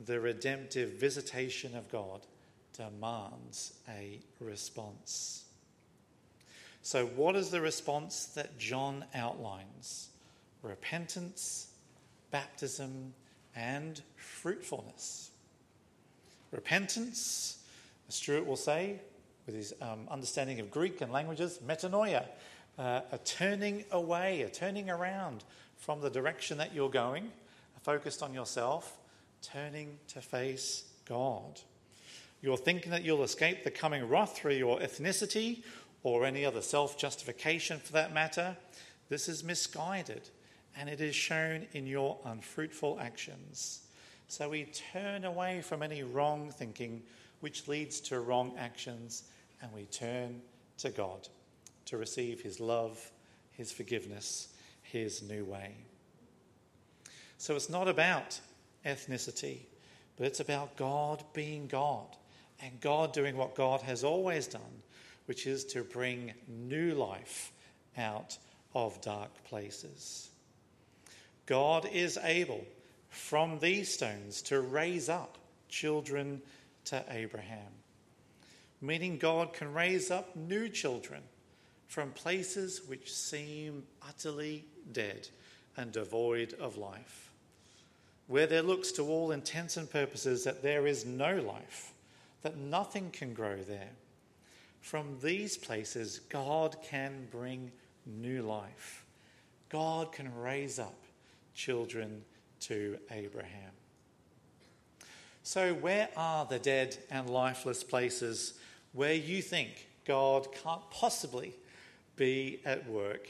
The 0.04 0.20
redemptive 0.20 0.90
visitation 0.92 1.76
of 1.76 1.90
God 1.90 2.20
demands 2.76 3.74
a 3.88 4.20
response. 4.40 5.45
So, 6.86 7.04
what 7.04 7.34
is 7.34 7.50
the 7.50 7.60
response 7.60 8.26
that 8.36 8.58
John 8.60 9.06
outlines? 9.12 10.10
Repentance, 10.62 11.66
baptism, 12.30 13.12
and 13.56 14.00
fruitfulness. 14.14 15.32
Repentance, 16.52 17.58
as 18.08 18.14
Stuart 18.14 18.46
will 18.46 18.54
say, 18.54 19.00
with 19.46 19.56
his 19.56 19.74
um, 19.82 20.06
understanding 20.08 20.60
of 20.60 20.70
Greek 20.70 21.00
and 21.00 21.10
languages, 21.10 21.58
metanoia, 21.66 22.26
uh, 22.78 23.00
a 23.10 23.18
turning 23.18 23.84
away, 23.90 24.42
a 24.42 24.48
turning 24.48 24.88
around 24.88 25.42
from 25.78 26.00
the 26.00 26.08
direction 26.08 26.56
that 26.58 26.72
you're 26.72 26.88
going, 26.88 27.32
focused 27.82 28.22
on 28.22 28.32
yourself, 28.32 28.96
turning 29.42 29.98
to 30.06 30.20
face 30.20 30.84
God. 31.04 31.60
You're 32.42 32.56
thinking 32.56 32.92
that 32.92 33.02
you'll 33.02 33.24
escape 33.24 33.64
the 33.64 33.72
coming 33.72 34.08
wrath 34.08 34.36
through 34.36 34.54
your 34.54 34.78
ethnicity 34.78 35.64
or 36.06 36.24
any 36.24 36.44
other 36.44 36.62
self 36.62 36.96
justification 36.96 37.80
for 37.80 37.92
that 37.92 38.14
matter. 38.14 38.56
This 39.08 39.28
is 39.28 39.42
misguided 39.42 40.30
and 40.78 40.88
it 40.88 41.00
is 41.00 41.16
shown 41.16 41.66
in 41.72 41.84
your 41.84 42.16
unfruitful 42.24 42.98
actions. 43.00 43.80
So 44.28 44.50
we 44.50 44.70
turn 44.92 45.24
away 45.24 45.62
from 45.62 45.82
any 45.82 46.04
wrong 46.04 46.52
thinking 46.52 47.02
which 47.40 47.66
leads 47.66 48.00
to 48.02 48.20
wrong 48.20 48.54
actions 48.56 49.24
and 49.60 49.72
we 49.72 49.86
turn 49.86 50.42
to 50.78 50.90
God 50.90 51.26
to 51.86 51.96
receive 51.96 52.40
His 52.40 52.60
love, 52.60 53.10
His 53.50 53.72
forgiveness, 53.72 54.54
His 54.82 55.22
new 55.22 55.44
way. 55.44 55.74
So 57.36 57.56
it's 57.56 57.68
not 57.68 57.88
about 57.88 58.40
ethnicity, 58.84 59.58
but 60.16 60.28
it's 60.28 60.40
about 60.40 60.76
God 60.76 61.24
being 61.32 61.66
God 61.66 62.06
and 62.62 62.80
God 62.80 63.12
doing 63.12 63.36
what 63.36 63.56
God 63.56 63.80
has 63.80 64.04
always 64.04 64.46
done, 64.46 64.82
which 65.26 65.46
is 65.46 65.64
to 65.66 65.84
bring 65.84 66.32
new 66.48 66.94
life 66.94 67.52
out 67.98 68.38
of 68.74 69.00
dark 69.00 69.30
places. 69.44 70.30
God 71.46 71.88
is 71.92 72.18
able 72.22 72.64
from 73.08 73.58
these 73.58 73.92
stones 73.92 74.42
to 74.42 74.60
raise 74.60 75.08
up 75.08 75.38
children 75.68 76.42
to 76.86 77.04
Abraham. 77.10 77.72
Meaning, 78.80 79.18
God 79.18 79.52
can 79.52 79.72
raise 79.72 80.10
up 80.10 80.36
new 80.36 80.68
children 80.68 81.22
from 81.88 82.10
places 82.10 82.82
which 82.86 83.12
seem 83.12 83.84
utterly 84.06 84.64
dead 84.92 85.28
and 85.76 85.92
devoid 85.92 86.54
of 86.54 86.76
life. 86.76 87.30
Where 88.26 88.46
there 88.46 88.62
looks 88.62 88.92
to 88.92 89.04
all 89.04 89.30
intents 89.30 89.76
and 89.76 89.90
purposes 89.90 90.44
that 90.44 90.62
there 90.62 90.86
is 90.86 91.06
no 91.06 91.36
life, 91.36 91.92
that 92.42 92.56
nothing 92.56 93.10
can 93.10 93.34
grow 93.34 93.56
there. 93.56 93.90
From 94.86 95.16
these 95.20 95.56
places, 95.56 96.20
God 96.28 96.76
can 96.80 97.26
bring 97.32 97.72
new 98.06 98.42
life. 98.42 99.04
God 99.68 100.12
can 100.12 100.32
raise 100.32 100.78
up 100.78 101.02
children 101.56 102.22
to 102.60 102.96
Abraham. 103.10 103.72
So, 105.42 105.74
where 105.74 106.08
are 106.16 106.46
the 106.46 106.60
dead 106.60 106.96
and 107.10 107.28
lifeless 107.28 107.82
places 107.82 108.60
where 108.92 109.12
you 109.12 109.42
think 109.42 109.88
God 110.04 110.46
can't 110.62 110.88
possibly 110.92 111.52
be 112.14 112.60
at 112.64 112.88
work 112.88 113.26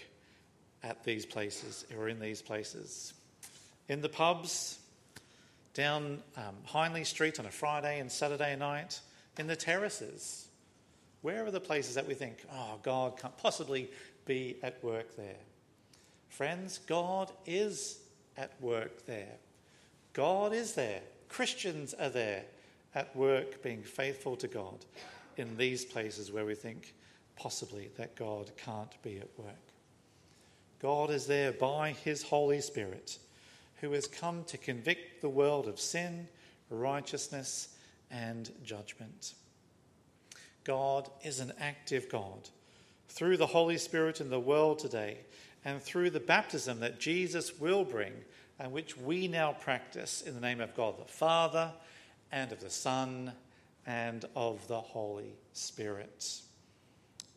at 0.82 1.04
these 1.04 1.24
places 1.24 1.86
or 1.96 2.10
in 2.10 2.20
these 2.20 2.42
places? 2.42 3.14
In 3.88 4.02
the 4.02 4.10
pubs, 4.10 4.78
down 5.72 6.22
um, 6.36 6.56
Hindley 6.66 7.04
Street 7.04 7.40
on 7.40 7.46
a 7.46 7.50
Friday 7.50 7.98
and 7.98 8.12
Saturday 8.12 8.56
night, 8.56 9.00
in 9.38 9.46
the 9.46 9.56
terraces. 9.56 10.48
Where 11.26 11.44
are 11.44 11.50
the 11.50 11.58
places 11.58 11.96
that 11.96 12.06
we 12.06 12.14
think, 12.14 12.36
oh, 12.52 12.78
God 12.84 13.18
can't 13.18 13.36
possibly 13.36 13.90
be 14.26 14.58
at 14.62 14.78
work 14.84 15.16
there? 15.16 15.40
Friends, 16.28 16.78
God 16.86 17.32
is 17.44 17.98
at 18.36 18.52
work 18.60 19.04
there. 19.06 19.34
God 20.12 20.52
is 20.52 20.74
there. 20.74 21.00
Christians 21.28 21.94
are 21.94 22.10
there 22.10 22.44
at 22.94 23.16
work 23.16 23.60
being 23.60 23.82
faithful 23.82 24.36
to 24.36 24.46
God 24.46 24.84
in 25.36 25.56
these 25.56 25.84
places 25.84 26.30
where 26.30 26.44
we 26.44 26.54
think 26.54 26.94
possibly 27.34 27.90
that 27.96 28.14
God 28.14 28.52
can't 28.56 29.02
be 29.02 29.18
at 29.18 29.36
work. 29.36 29.72
God 30.80 31.10
is 31.10 31.26
there 31.26 31.50
by 31.50 31.90
his 31.90 32.22
Holy 32.22 32.60
Spirit, 32.60 33.18
who 33.80 33.90
has 33.90 34.06
come 34.06 34.44
to 34.44 34.56
convict 34.56 35.22
the 35.22 35.28
world 35.28 35.66
of 35.66 35.80
sin, 35.80 36.28
righteousness, 36.70 37.74
and 38.12 38.52
judgment. 38.62 39.34
God 40.66 41.08
is 41.22 41.38
an 41.38 41.52
active 41.60 42.08
God 42.08 42.50
through 43.08 43.36
the 43.36 43.46
Holy 43.46 43.78
Spirit 43.78 44.20
in 44.20 44.30
the 44.30 44.40
world 44.40 44.80
today, 44.80 45.18
and 45.64 45.80
through 45.80 46.10
the 46.10 46.20
baptism 46.20 46.80
that 46.80 46.98
Jesus 46.98 47.58
will 47.58 47.84
bring, 47.84 48.12
and 48.58 48.72
which 48.72 48.96
we 48.98 49.28
now 49.28 49.52
practice 49.52 50.22
in 50.22 50.34
the 50.34 50.40
name 50.40 50.60
of 50.60 50.74
God 50.74 50.98
the 50.98 51.10
Father, 51.10 51.72
and 52.32 52.50
of 52.50 52.60
the 52.60 52.70
Son, 52.70 53.32
and 53.86 54.24
of 54.34 54.66
the 54.66 54.80
Holy 54.80 55.36
Spirit. 55.52 56.40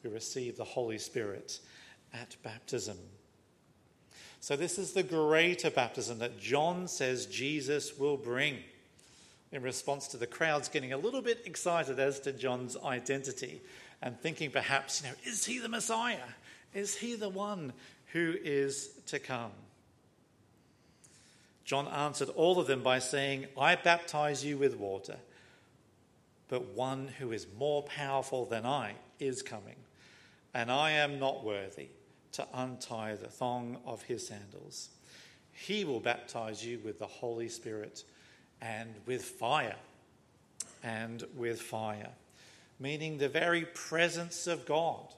We 0.04 0.10
receive 0.10 0.58
the 0.58 0.64
Holy 0.64 0.98
Spirit 0.98 1.60
at 2.14 2.36
baptism. 2.44 2.98
So, 4.40 4.56
this 4.56 4.80
is 4.80 4.94
the 4.94 5.04
greater 5.04 5.70
baptism 5.70 6.18
that 6.20 6.40
John 6.40 6.88
says 6.88 7.28
Jesus 7.28 7.98
will 7.98 8.18
bring 8.18 8.58
in 9.52 9.62
response 9.62 10.08
to 10.10 10.18
the 10.18 10.28
crowds 10.28 10.70
getting 10.70 10.94
a 10.94 10.98
little 10.98 11.22
bit 11.22 11.42
excited 11.46 12.00
as 12.00 12.20
to 12.22 12.32
John's 12.32 12.78
identity 12.78 13.62
and 14.02 14.20
thinking 14.20 14.52
perhaps, 14.52 15.02
you 15.02 15.10
know, 15.10 15.16
is 15.26 15.46
he 15.46 15.60
the 15.60 15.70
Messiah? 15.70 16.18
Is 16.74 16.96
he 16.96 17.16
the 17.16 17.30
one 17.30 17.74
who 18.14 18.36
is 18.44 18.90
to 19.08 19.20
come? 19.20 19.52
John 21.66 21.88
answered 21.88 22.30
all 22.30 22.60
of 22.60 22.68
them 22.68 22.82
by 22.82 23.00
saying, 23.00 23.48
I 23.58 23.76
baptize 23.76 24.44
you 24.44 24.58
with 24.58 24.78
water, 24.78 25.18
but 26.48 26.74
one 26.74 27.08
who 27.20 27.32
is 27.32 27.46
more 27.58 27.84
powerful 27.84 28.46
than 28.46 28.66
I 28.66 28.96
is 29.20 29.44
coming, 29.44 29.76
and 30.54 30.72
I 30.72 30.92
am 30.92 31.20
not 31.20 31.44
worthy 31.44 31.90
to 32.32 32.48
untie 32.54 33.16
the 33.16 33.28
thong 33.28 33.78
of 33.86 34.04
his 34.04 34.28
sandals. 34.28 34.90
He 35.52 35.84
will 35.86 36.00
baptize 36.00 36.66
you 36.66 36.80
with 36.84 37.00
the 37.00 37.06
Holy 37.06 37.50
Spirit 37.50 38.04
and 38.62 38.94
with 39.06 39.24
fire. 39.24 39.76
And 40.84 41.24
with 41.36 41.62
fire. 41.62 42.10
Meaning 42.80 43.18
the 43.18 43.30
very 43.30 43.66
presence 43.66 44.48
of 44.48 44.66
God, 44.66 45.14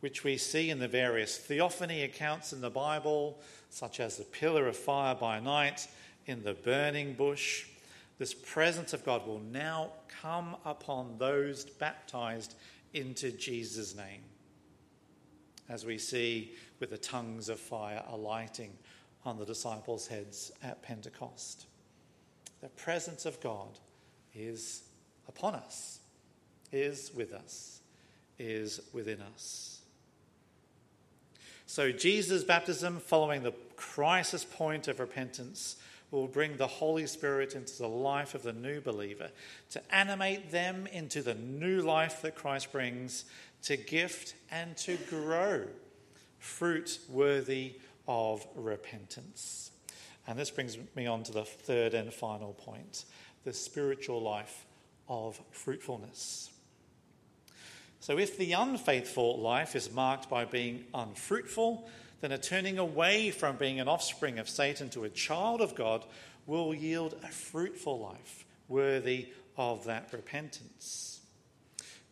which 0.00 0.24
we 0.24 0.36
see 0.36 0.70
in 0.70 0.78
the 0.78 0.88
various 0.88 1.36
theophany 1.36 2.02
accounts 2.02 2.52
in 2.52 2.60
the 2.60 2.70
Bible, 2.70 3.38
such 3.70 4.00
as 4.00 4.16
the 4.16 4.24
pillar 4.24 4.66
of 4.66 4.76
fire 4.76 5.14
by 5.14 5.40
night 5.40 5.88
in 6.26 6.42
the 6.42 6.54
burning 6.54 7.14
bush. 7.14 7.66
This 8.18 8.34
presence 8.34 8.92
of 8.92 9.04
God 9.04 9.26
will 9.26 9.40
now 9.40 9.90
come 10.22 10.56
upon 10.64 11.18
those 11.18 11.64
baptized 11.64 12.54
into 12.94 13.30
Jesus' 13.30 13.94
name 13.94 14.22
as 15.68 15.84
we 15.84 15.98
see 15.98 16.52
with 16.80 16.90
the 16.90 16.98
tongues 16.98 17.48
of 17.48 17.60
fire 17.60 18.02
alighting 18.08 18.72
on 19.24 19.38
the 19.38 19.44
disciples' 19.44 20.06
heads 20.06 20.50
at 20.62 20.82
Pentecost. 20.82 21.66
The 22.60 22.68
presence 22.68 23.24
of 23.24 23.40
God 23.40 23.78
is 24.34 24.82
upon 25.28 25.54
us, 25.54 26.00
is 26.72 27.12
with 27.14 27.32
us, 27.32 27.80
is 28.38 28.80
within 28.92 29.20
us. 29.20 29.80
So, 31.66 31.92
Jesus' 31.92 32.44
baptism, 32.44 32.98
following 32.98 33.42
the 33.42 33.52
crisis 33.76 34.44
point 34.44 34.88
of 34.88 35.00
repentance, 35.00 35.76
will 36.10 36.26
bring 36.26 36.56
the 36.56 36.66
Holy 36.66 37.06
Spirit 37.06 37.54
into 37.54 37.76
the 37.76 37.88
life 37.88 38.34
of 38.34 38.42
the 38.42 38.52
new 38.52 38.80
believer 38.80 39.28
to 39.70 39.94
animate 39.94 40.50
them 40.50 40.86
into 40.86 41.22
the 41.22 41.34
new 41.34 41.82
life 41.82 42.22
that 42.22 42.34
Christ 42.34 42.72
brings 42.72 43.26
to 43.62 43.76
gift 43.76 44.34
and 44.50 44.76
to 44.78 44.96
grow 45.10 45.64
fruit 46.38 46.98
worthy 47.10 47.74
of 48.06 48.46
repentance. 48.54 49.70
And 50.28 50.38
this 50.38 50.50
brings 50.50 50.76
me 50.94 51.06
on 51.06 51.22
to 51.24 51.32
the 51.32 51.44
third 51.44 51.94
and 51.94 52.12
final 52.12 52.52
point 52.52 53.06
the 53.44 53.52
spiritual 53.54 54.20
life 54.20 54.66
of 55.08 55.40
fruitfulness. 55.52 56.50
So, 58.00 58.18
if 58.18 58.36
the 58.36 58.52
unfaithful 58.52 59.40
life 59.40 59.74
is 59.74 59.90
marked 59.90 60.28
by 60.28 60.44
being 60.44 60.84
unfruitful, 60.92 61.88
then 62.20 62.32
a 62.32 62.38
turning 62.38 62.78
away 62.78 63.30
from 63.30 63.56
being 63.56 63.80
an 63.80 63.88
offspring 63.88 64.38
of 64.38 64.50
Satan 64.50 64.90
to 64.90 65.04
a 65.04 65.08
child 65.08 65.62
of 65.62 65.74
God 65.74 66.04
will 66.46 66.74
yield 66.74 67.14
a 67.24 67.28
fruitful 67.28 67.98
life 67.98 68.44
worthy 68.68 69.28
of 69.56 69.84
that 69.84 70.12
repentance. 70.12 71.20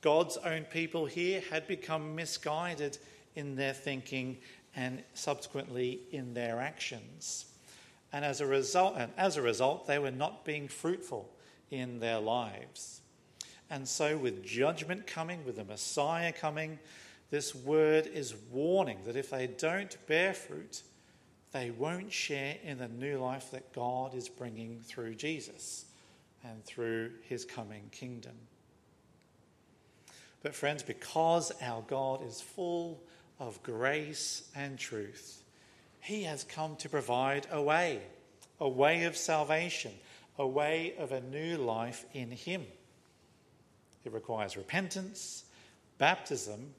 God's 0.00 0.38
own 0.38 0.64
people 0.64 1.05
here 1.05 1.42
had 1.50 1.68
become 1.68 2.14
misguided 2.14 2.96
in 3.35 3.57
their 3.57 3.74
thinking 3.74 4.38
and 4.74 5.02
subsequently 5.12 6.00
in 6.12 6.33
their 6.33 6.61
actions. 6.61 7.46
And 8.16 8.24
as 8.24 8.40
a 8.40 8.46
result, 8.46 8.94
and 8.96 9.12
as 9.18 9.37
a 9.37 9.42
result, 9.42 9.87
they 9.87 9.98
were 9.98 10.11
not 10.11 10.42
being 10.42 10.68
fruitful 10.68 11.29
in 11.70 12.00
their 12.00 12.18
lives. 12.18 13.02
And 13.68 13.87
so, 13.87 14.16
with 14.16 14.42
judgment 14.42 15.07
coming, 15.07 15.44
with 15.44 15.57
the 15.57 15.64
Messiah 15.64 16.33
coming, 16.33 16.79
this 17.29 17.55
word 17.55 18.07
is 18.07 18.35
warning 18.50 19.00
that 19.05 19.16
if 19.16 19.29
they 19.29 19.46
don't 19.46 19.94
bear 20.07 20.33
fruit, 20.33 20.81
they 21.52 21.70
won't 21.70 22.11
share 22.11 22.57
in 22.64 22.79
the 22.79 22.88
new 22.88 23.18
life 23.18 23.50
that 23.50 23.74
God 23.74 24.14
is 24.14 24.31
bringing 24.31 24.81
through 24.81 25.16
Jesus 25.16 25.85
and 26.42 26.64
through 26.64 27.11
his 27.29 27.44
coming 27.44 27.83
kingdom. 27.92 28.37
But, 30.42 30.55
friends, 30.55 30.83
because 30.83 31.52
our 31.61 31.83
God 31.83 32.26
is 32.26 32.40
full 32.40 33.02
of 33.38 33.62
grace 33.62 34.48
and 34.57 34.79
truth, 34.79 35.42
He 36.06 36.22
has 36.22 36.44
come 36.44 36.76
to 36.76 36.88
provide 36.88 37.48
a 37.50 37.60
way, 37.60 38.00
a 38.60 38.68
way 38.68 39.06
of 39.06 39.16
salvation, 39.16 39.90
a 40.38 40.46
way 40.46 40.94
of 41.00 41.10
a 41.10 41.20
new 41.20 41.56
life 41.56 42.04
in 42.12 42.30
Him. 42.30 42.64
It 44.04 44.12
requires 44.12 44.56
repentance, 44.56 45.42
baptism, 45.98 46.74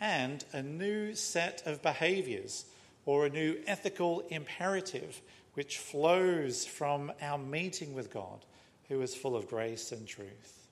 and 0.00 0.42
a 0.54 0.62
new 0.62 1.14
set 1.14 1.62
of 1.66 1.82
behaviours 1.82 2.64
or 3.04 3.26
a 3.26 3.30
new 3.30 3.58
ethical 3.66 4.20
imperative 4.30 5.20
which 5.52 5.76
flows 5.76 6.64
from 6.64 7.12
our 7.20 7.36
meeting 7.36 7.92
with 7.92 8.10
God, 8.10 8.42
who 8.88 9.02
is 9.02 9.14
full 9.14 9.36
of 9.36 9.48
grace 9.48 9.92
and 9.92 10.08
truth. 10.08 10.66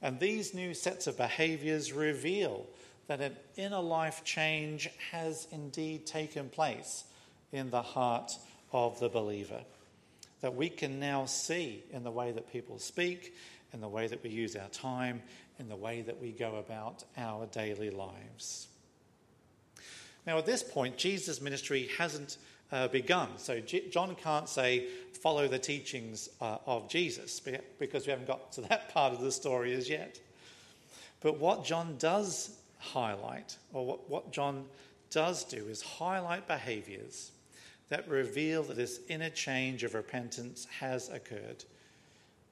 And 0.00 0.18
these 0.18 0.54
new 0.54 0.72
sets 0.72 1.06
of 1.06 1.18
behaviors 1.18 1.92
reveal 1.92 2.64
that 3.06 3.20
an 3.20 3.36
inner 3.56 3.80
life 3.80 4.24
change 4.24 4.88
has 5.12 5.46
indeed 5.50 6.06
taken 6.06 6.48
place 6.48 7.04
in 7.52 7.70
the 7.70 7.82
heart 7.82 8.32
of 8.72 8.98
the 9.00 9.08
believer. 9.08 9.60
That 10.40 10.54
we 10.54 10.68
can 10.68 10.98
now 10.98 11.26
see 11.26 11.84
in 11.90 12.02
the 12.02 12.10
way 12.10 12.32
that 12.32 12.52
people 12.52 12.78
speak, 12.78 13.34
in 13.72 13.80
the 13.80 13.88
way 13.88 14.06
that 14.06 14.22
we 14.22 14.30
use 14.30 14.56
our 14.56 14.68
time, 14.68 15.22
in 15.58 15.68
the 15.68 15.76
way 15.76 16.02
that 16.02 16.20
we 16.20 16.32
go 16.32 16.56
about 16.56 17.04
our 17.16 17.46
daily 17.46 17.90
lives. 17.90 18.68
Now, 20.26 20.38
at 20.38 20.46
this 20.46 20.62
point, 20.62 20.96
Jesus' 20.96 21.40
ministry 21.40 21.90
hasn't 21.98 22.38
uh, 22.72 22.88
begun. 22.88 23.28
So 23.36 23.60
John 23.60 24.16
can't 24.16 24.48
say, 24.48 24.88
follow 25.22 25.48
the 25.48 25.58
teachings 25.58 26.28
uh, 26.40 26.58
of 26.66 26.88
Jesus, 26.88 27.40
because 27.78 28.06
we 28.06 28.10
haven't 28.10 28.26
got 28.26 28.52
to 28.52 28.62
that 28.62 28.88
part 28.94 29.12
of 29.12 29.20
the 29.20 29.32
story 29.32 29.74
as 29.74 29.88
yet. 29.88 30.18
But 31.20 31.38
what 31.38 31.64
John 31.64 31.96
does 31.98 32.56
highlight, 32.92 33.56
or 33.72 33.86
what, 33.86 34.10
what 34.10 34.32
John 34.32 34.66
does 35.10 35.44
do, 35.44 35.66
is 35.68 35.82
highlight 35.82 36.46
behaviors 36.46 37.32
that 37.88 38.08
reveal 38.08 38.62
that 38.64 38.76
this 38.76 39.00
inner 39.08 39.30
change 39.30 39.84
of 39.84 39.94
repentance 39.94 40.66
has 40.80 41.08
occurred, 41.08 41.64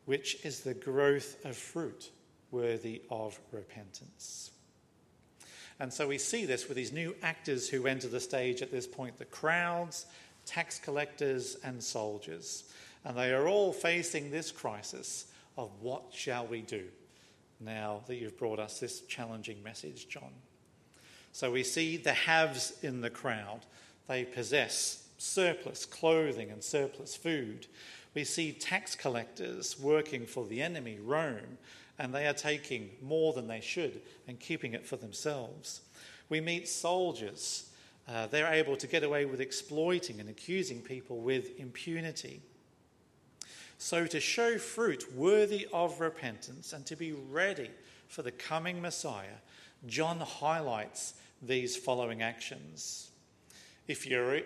which 0.05 0.45
is 0.45 0.61
the 0.61 0.75
growth 0.75 1.45
of 1.45 1.57
fruit 1.57 2.11
worthy 2.51 3.03
of 3.11 3.39
repentance. 3.51 4.51
And 5.81 5.93
so 5.93 6.07
we 6.07 6.19
see 6.19 6.45
this 6.45 6.69
with 6.69 6.77
these 6.77 6.93
new 6.93 7.15
actors 7.23 7.69
who 7.69 7.87
enter 7.87 8.09
the 8.09 8.21
stage 8.21 8.63
at 8.63 8.71
this 8.71 8.87
point 8.87 9.19
the 9.19 9.25
crowds, 9.25 10.07
tax 10.45 10.79
collectors, 10.79 11.57
and 11.65 11.83
soldiers. 11.83 12.65
And 13.05 13.17
they 13.17 13.33
are 13.33 13.49
all 13.49 13.73
facing 13.73 14.31
this 14.31 14.53
crisis 14.53 15.27
of 15.57 15.71
what 15.81 16.05
shall 16.13 16.47
we 16.47 16.61
do 16.61 16.85
now 17.65 18.03
that 18.07 18.17
you've 18.17 18.39
brought 18.39 18.59
us 18.59 18.81
this 18.81 19.01
challenging 19.03 19.63
message, 19.63 20.09
John. 20.09 20.33
So 21.33 21.51
we 21.51 21.63
see 21.63 21.97
the 21.97 22.13
haves 22.13 22.75
in 22.83 23.01
the 23.01 23.11
crowd. 23.11 23.61
They 24.07 24.25
possess 24.25 25.09
surplus 25.19 25.87
clothing 25.87 26.51
and 26.51 26.63
surplus 26.63 27.17
food. 27.17 27.67
We 28.15 28.25
see 28.25 28.53
tax 28.53 28.95
collectors 28.95 29.79
working 29.79 30.27
for 30.27 30.47
the 30.47 30.61
enemy, 30.61 30.99
Rome, 31.03 31.59
and 31.99 32.13
they 32.13 32.27
are 32.27 32.35
taking 32.35 32.91
more 33.01 33.33
than 33.33 33.47
they 33.47 33.61
should 33.61 34.03
and 34.29 34.39
keeping 34.39 34.75
it 34.75 34.87
for 34.87 34.97
themselves. 34.97 35.81
We 36.29 36.41
meet 36.41 36.69
soldiers. 36.69 37.71
Uh, 38.09 38.27
they're 38.27 38.53
able 38.53 38.77
to 38.77 38.87
get 38.87 39.05
away 39.05 39.25
with 39.25 39.41
exploiting 39.41 40.21
and 40.21 40.29
accusing 40.29 40.81
people 40.83 41.21
with 41.21 41.59
impunity. 41.59 42.43
So, 43.85 44.07
to 44.07 44.21
show 44.21 44.59
fruit 44.59 45.13
worthy 45.13 45.67
of 45.73 46.01
repentance 46.01 46.73
and 46.73 46.87
to 46.87 46.95
be 46.95 47.11
ready 47.11 47.69
for 48.07 48.23
the 48.23 48.31
coming 48.31 48.81
Messiah, 48.81 49.41
John 49.89 50.21
highlights 50.21 51.15
these 51.43 51.77
following 51.77 52.23
actions. 52.23 53.11
If 53.89 54.07
you're 54.07 54.43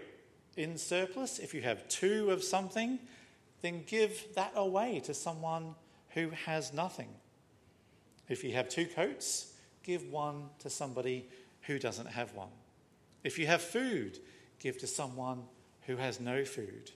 in 0.56 0.78
surplus, 0.78 1.38
if 1.38 1.52
you 1.52 1.60
have 1.60 1.86
two 1.90 2.30
of 2.30 2.42
something, 2.42 2.98
then 3.60 3.84
give 3.86 4.24
that 4.36 4.52
away 4.56 5.02
to 5.04 5.12
someone 5.12 5.74
who 6.14 6.30
has 6.30 6.72
nothing. 6.72 7.10
If 8.30 8.42
you 8.42 8.54
have 8.54 8.70
two 8.70 8.86
coats, 8.86 9.52
give 9.82 10.10
one 10.10 10.44
to 10.60 10.70
somebody 10.70 11.28
who 11.66 11.78
doesn't 11.78 12.06
have 12.06 12.32
one. 12.32 12.48
If 13.22 13.38
you 13.38 13.46
have 13.48 13.60
food, 13.60 14.18
give 14.60 14.78
to 14.78 14.86
someone 14.86 15.42
who 15.82 15.96
has 15.96 16.20
no 16.20 16.46
food. 16.46 16.90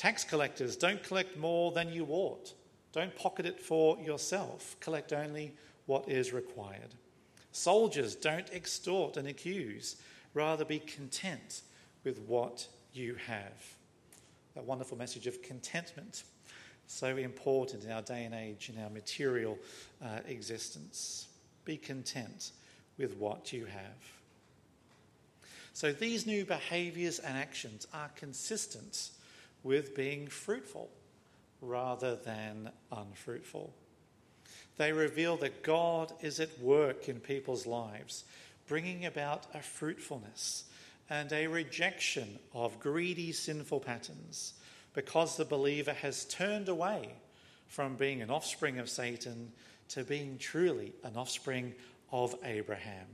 Tax 0.00 0.24
collectors, 0.24 0.76
don't 0.76 1.02
collect 1.02 1.36
more 1.36 1.72
than 1.72 1.92
you 1.92 2.06
ought. 2.08 2.54
Don't 2.90 3.14
pocket 3.14 3.44
it 3.44 3.60
for 3.60 3.98
yourself. 3.98 4.74
Collect 4.80 5.12
only 5.12 5.52
what 5.84 6.08
is 6.08 6.32
required. 6.32 6.94
Soldiers, 7.52 8.14
don't 8.14 8.50
extort 8.50 9.18
and 9.18 9.28
accuse. 9.28 9.96
Rather, 10.32 10.64
be 10.64 10.78
content 10.78 11.60
with 12.02 12.18
what 12.20 12.66
you 12.94 13.14
have. 13.26 13.76
That 14.54 14.64
wonderful 14.64 14.96
message 14.96 15.26
of 15.26 15.42
contentment, 15.42 16.22
so 16.86 17.18
important 17.18 17.84
in 17.84 17.92
our 17.92 18.00
day 18.00 18.24
and 18.24 18.34
age, 18.34 18.70
in 18.74 18.82
our 18.82 18.88
material 18.88 19.58
uh, 20.02 20.20
existence. 20.26 21.28
Be 21.66 21.76
content 21.76 22.52
with 22.96 23.18
what 23.18 23.52
you 23.52 23.66
have. 23.66 24.12
So, 25.74 25.92
these 25.92 26.26
new 26.26 26.46
behaviors 26.46 27.18
and 27.18 27.36
actions 27.36 27.86
are 27.92 28.08
consistent 28.16 29.10
with 29.62 29.94
being 29.94 30.28
fruitful 30.28 30.90
rather 31.60 32.16
than 32.16 32.70
unfruitful. 32.90 33.72
They 34.76 34.92
reveal 34.92 35.36
that 35.38 35.62
God 35.62 36.12
is 36.20 36.40
at 36.40 36.58
work 36.58 37.08
in 37.08 37.20
people's 37.20 37.66
lives, 37.66 38.24
bringing 38.66 39.04
about 39.04 39.46
a 39.54 39.60
fruitfulness 39.60 40.64
and 41.10 41.32
a 41.32 41.48
rejection 41.48 42.38
of 42.54 42.80
greedy, 42.80 43.32
sinful 43.32 43.80
patterns 43.80 44.54
because 44.94 45.36
the 45.36 45.44
believer 45.44 45.92
has 45.92 46.24
turned 46.24 46.68
away 46.68 47.10
from 47.68 47.96
being 47.96 48.22
an 48.22 48.30
offspring 48.30 48.78
of 48.78 48.88
Satan 48.88 49.52
to 49.88 50.04
being 50.04 50.38
truly 50.38 50.92
an 51.04 51.16
offspring 51.16 51.74
of 52.12 52.34
Abraham 52.44 53.06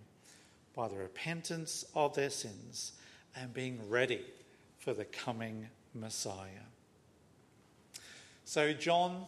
by 0.75 0.89
the 0.89 0.97
repentance 0.97 1.85
of 1.95 2.15
their 2.15 2.31
sins 2.31 2.93
and 3.35 3.53
being 3.53 3.81
ready 3.89 4.25
for 4.79 4.95
the 4.95 5.05
coming 5.05 5.69
Messiah. 6.01 6.67
So, 8.45 8.73
John 8.73 9.27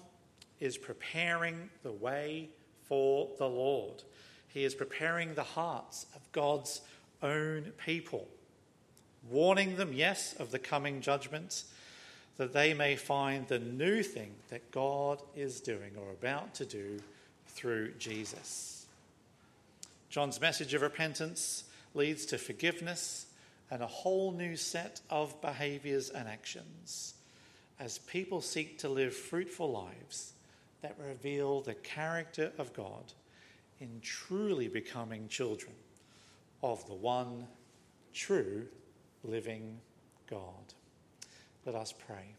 is 0.61 0.79
preparing 0.79 1.71
the 1.83 1.93
way 1.93 2.49
for 2.89 3.29
the 3.39 3.49
Lord. 3.49 4.03
He 4.49 4.65
is 4.65 4.75
preparing 4.75 5.35
the 5.35 5.43
hearts 5.43 6.07
of 6.15 6.21
God's 6.33 6.81
own 7.23 7.73
people, 7.85 8.27
warning 9.31 9.77
them, 9.77 9.93
yes, 9.93 10.35
of 10.35 10.51
the 10.51 10.59
coming 10.59 11.01
judgment, 11.01 11.65
that 12.37 12.53
they 12.53 12.73
may 12.73 12.97
find 12.97 13.47
the 13.47 13.59
new 13.59 14.03
thing 14.03 14.31
that 14.49 14.71
God 14.71 15.21
is 15.37 15.61
doing 15.61 15.93
or 15.97 16.11
about 16.13 16.55
to 16.55 16.65
do 16.65 17.01
through 17.49 17.93
Jesus. 17.99 18.87
John's 20.09 20.41
message 20.41 20.73
of 20.73 20.83
repentance 20.83 21.65
leads 21.95 22.25
to 22.27 22.39
forgiveness 22.39 23.27
and 23.71 23.83
a 23.83 23.87
whole 23.87 24.33
new 24.33 24.57
set 24.57 25.01
of 25.11 25.41
behaviours 25.41 26.11
and 26.11 26.29
actions 26.29 27.15
as 27.81 27.99
people 27.99 28.41
seek 28.41 28.79
to 28.79 28.89
live 28.89 29.15
fruitful 29.15 29.71
lives 29.71 30.33
that 30.83 30.97
reveal 30.99 31.61
the 31.61 31.75
character 31.75 32.53
of 32.59 32.73
God 32.73 33.13
in 33.81 34.01
truly 34.03 34.69
becoming 34.69 35.29
children 35.29 35.75
of 36.63 36.85
the 36.87 36.95
one 36.95 37.47
true 38.13 38.67
living 39.23 39.79
God. 40.29 40.75
Let 41.65 41.75
us 41.75 41.93
pray. 41.93 42.35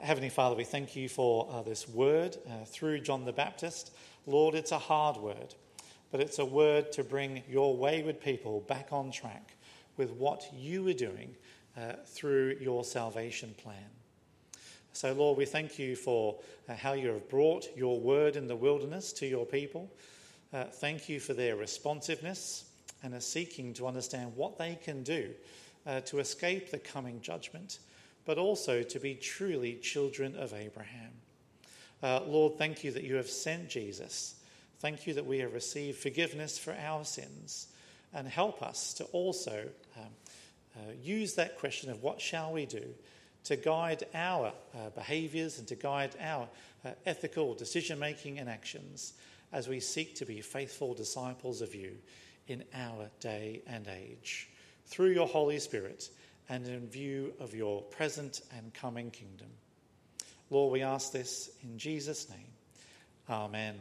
Heavenly 0.00 0.28
Father, 0.28 0.56
we 0.56 0.64
thank 0.64 0.96
you 0.96 1.08
for 1.08 1.48
uh, 1.50 1.62
this 1.62 1.88
word 1.88 2.36
uh, 2.48 2.64
through 2.64 3.00
John 3.00 3.24
the 3.24 3.32
Baptist. 3.32 3.92
Lord, 4.26 4.56
it's 4.56 4.72
a 4.72 4.78
hard 4.78 5.16
word, 5.16 5.54
but 6.10 6.20
it's 6.20 6.40
a 6.40 6.44
word 6.44 6.90
to 6.92 7.04
bring 7.04 7.44
your 7.48 7.76
wayward 7.76 8.20
people 8.20 8.60
back 8.60 8.88
on 8.90 9.12
track 9.12 9.54
with 9.96 10.10
what 10.12 10.44
you 10.54 10.82
were 10.82 10.92
doing 10.92 11.34
uh, 11.76 11.94
through 12.06 12.56
your 12.60 12.84
salvation 12.84 13.54
plan. 13.58 13.90
So, 14.92 15.12
Lord, 15.12 15.36
we 15.36 15.44
thank 15.44 15.78
you 15.78 15.96
for 15.96 16.36
uh, 16.68 16.74
how 16.74 16.92
you 16.92 17.08
have 17.08 17.28
brought 17.28 17.68
your 17.76 17.98
word 17.98 18.36
in 18.36 18.46
the 18.46 18.54
wilderness 18.54 19.12
to 19.14 19.26
your 19.26 19.44
people. 19.44 19.90
Uh, 20.52 20.64
thank 20.64 21.08
you 21.08 21.18
for 21.18 21.34
their 21.34 21.56
responsiveness 21.56 22.66
and 23.02 23.12
are 23.12 23.20
seeking 23.20 23.74
to 23.74 23.88
understand 23.88 24.32
what 24.36 24.56
they 24.56 24.78
can 24.82 25.02
do 25.02 25.30
uh, 25.86 26.00
to 26.02 26.20
escape 26.20 26.70
the 26.70 26.78
coming 26.78 27.20
judgment, 27.20 27.80
but 28.24 28.38
also 28.38 28.82
to 28.82 29.00
be 29.00 29.14
truly 29.14 29.74
children 29.74 30.36
of 30.36 30.54
Abraham. 30.54 31.10
Uh, 32.02 32.20
Lord, 32.26 32.56
thank 32.56 32.84
you 32.84 32.92
that 32.92 33.02
you 33.02 33.16
have 33.16 33.28
sent 33.28 33.68
Jesus. 33.68 34.36
Thank 34.78 35.06
you 35.06 35.14
that 35.14 35.26
we 35.26 35.38
have 35.40 35.54
received 35.54 35.98
forgiveness 35.98 36.58
for 36.58 36.74
our 36.74 37.04
sins. 37.04 37.68
And 38.14 38.28
help 38.28 38.62
us 38.62 38.94
to 38.94 39.04
also 39.06 39.68
um, 39.98 40.04
uh, 40.76 40.92
use 41.02 41.34
that 41.34 41.58
question 41.58 41.90
of 41.90 42.02
what 42.02 42.20
shall 42.20 42.52
we 42.52 42.64
do 42.66 42.84
to 43.44 43.56
guide 43.56 44.04
our 44.14 44.52
uh, 44.74 44.90
behaviours 44.94 45.58
and 45.58 45.68
to 45.68 45.74
guide 45.74 46.14
our 46.20 46.48
uh, 46.84 46.90
ethical 47.06 47.54
decision 47.54 47.98
making 47.98 48.38
and 48.38 48.48
actions 48.48 49.14
as 49.52 49.68
we 49.68 49.80
seek 49.80 50.16
to 50.16 50.26
be 50.26 50.40
faithful 50.40 50.94
disciples 50.94 51.60
of 51.60 51.74
you 51.74 51.92
in 52.48 52.64
our 52.74 53.08
day 53.20 53.62
and 53.66 53.86
age 53.88 54.48
through 54.86 55.10
your 55.10 55.26
Holy 55.26 55.58
Spirit 55.58 56.08
and 56.48 56.66
in 56.66 56.86
view 56.86 57.32
of 57.40 57.54
your 57.54 57.82
present 57.82 58.42
and 58.56 58.72
coming 58.74 59.10
kingdom. 59.10 59.48
Lord, 60.50 60.72
we 60.72 60.82
ask 60.82 61.12
this 61.12 61.50
in 61.62 61.78
Jesus' 61.78 62.28
name. 62.28 62.52
Amen. 63.28 63.76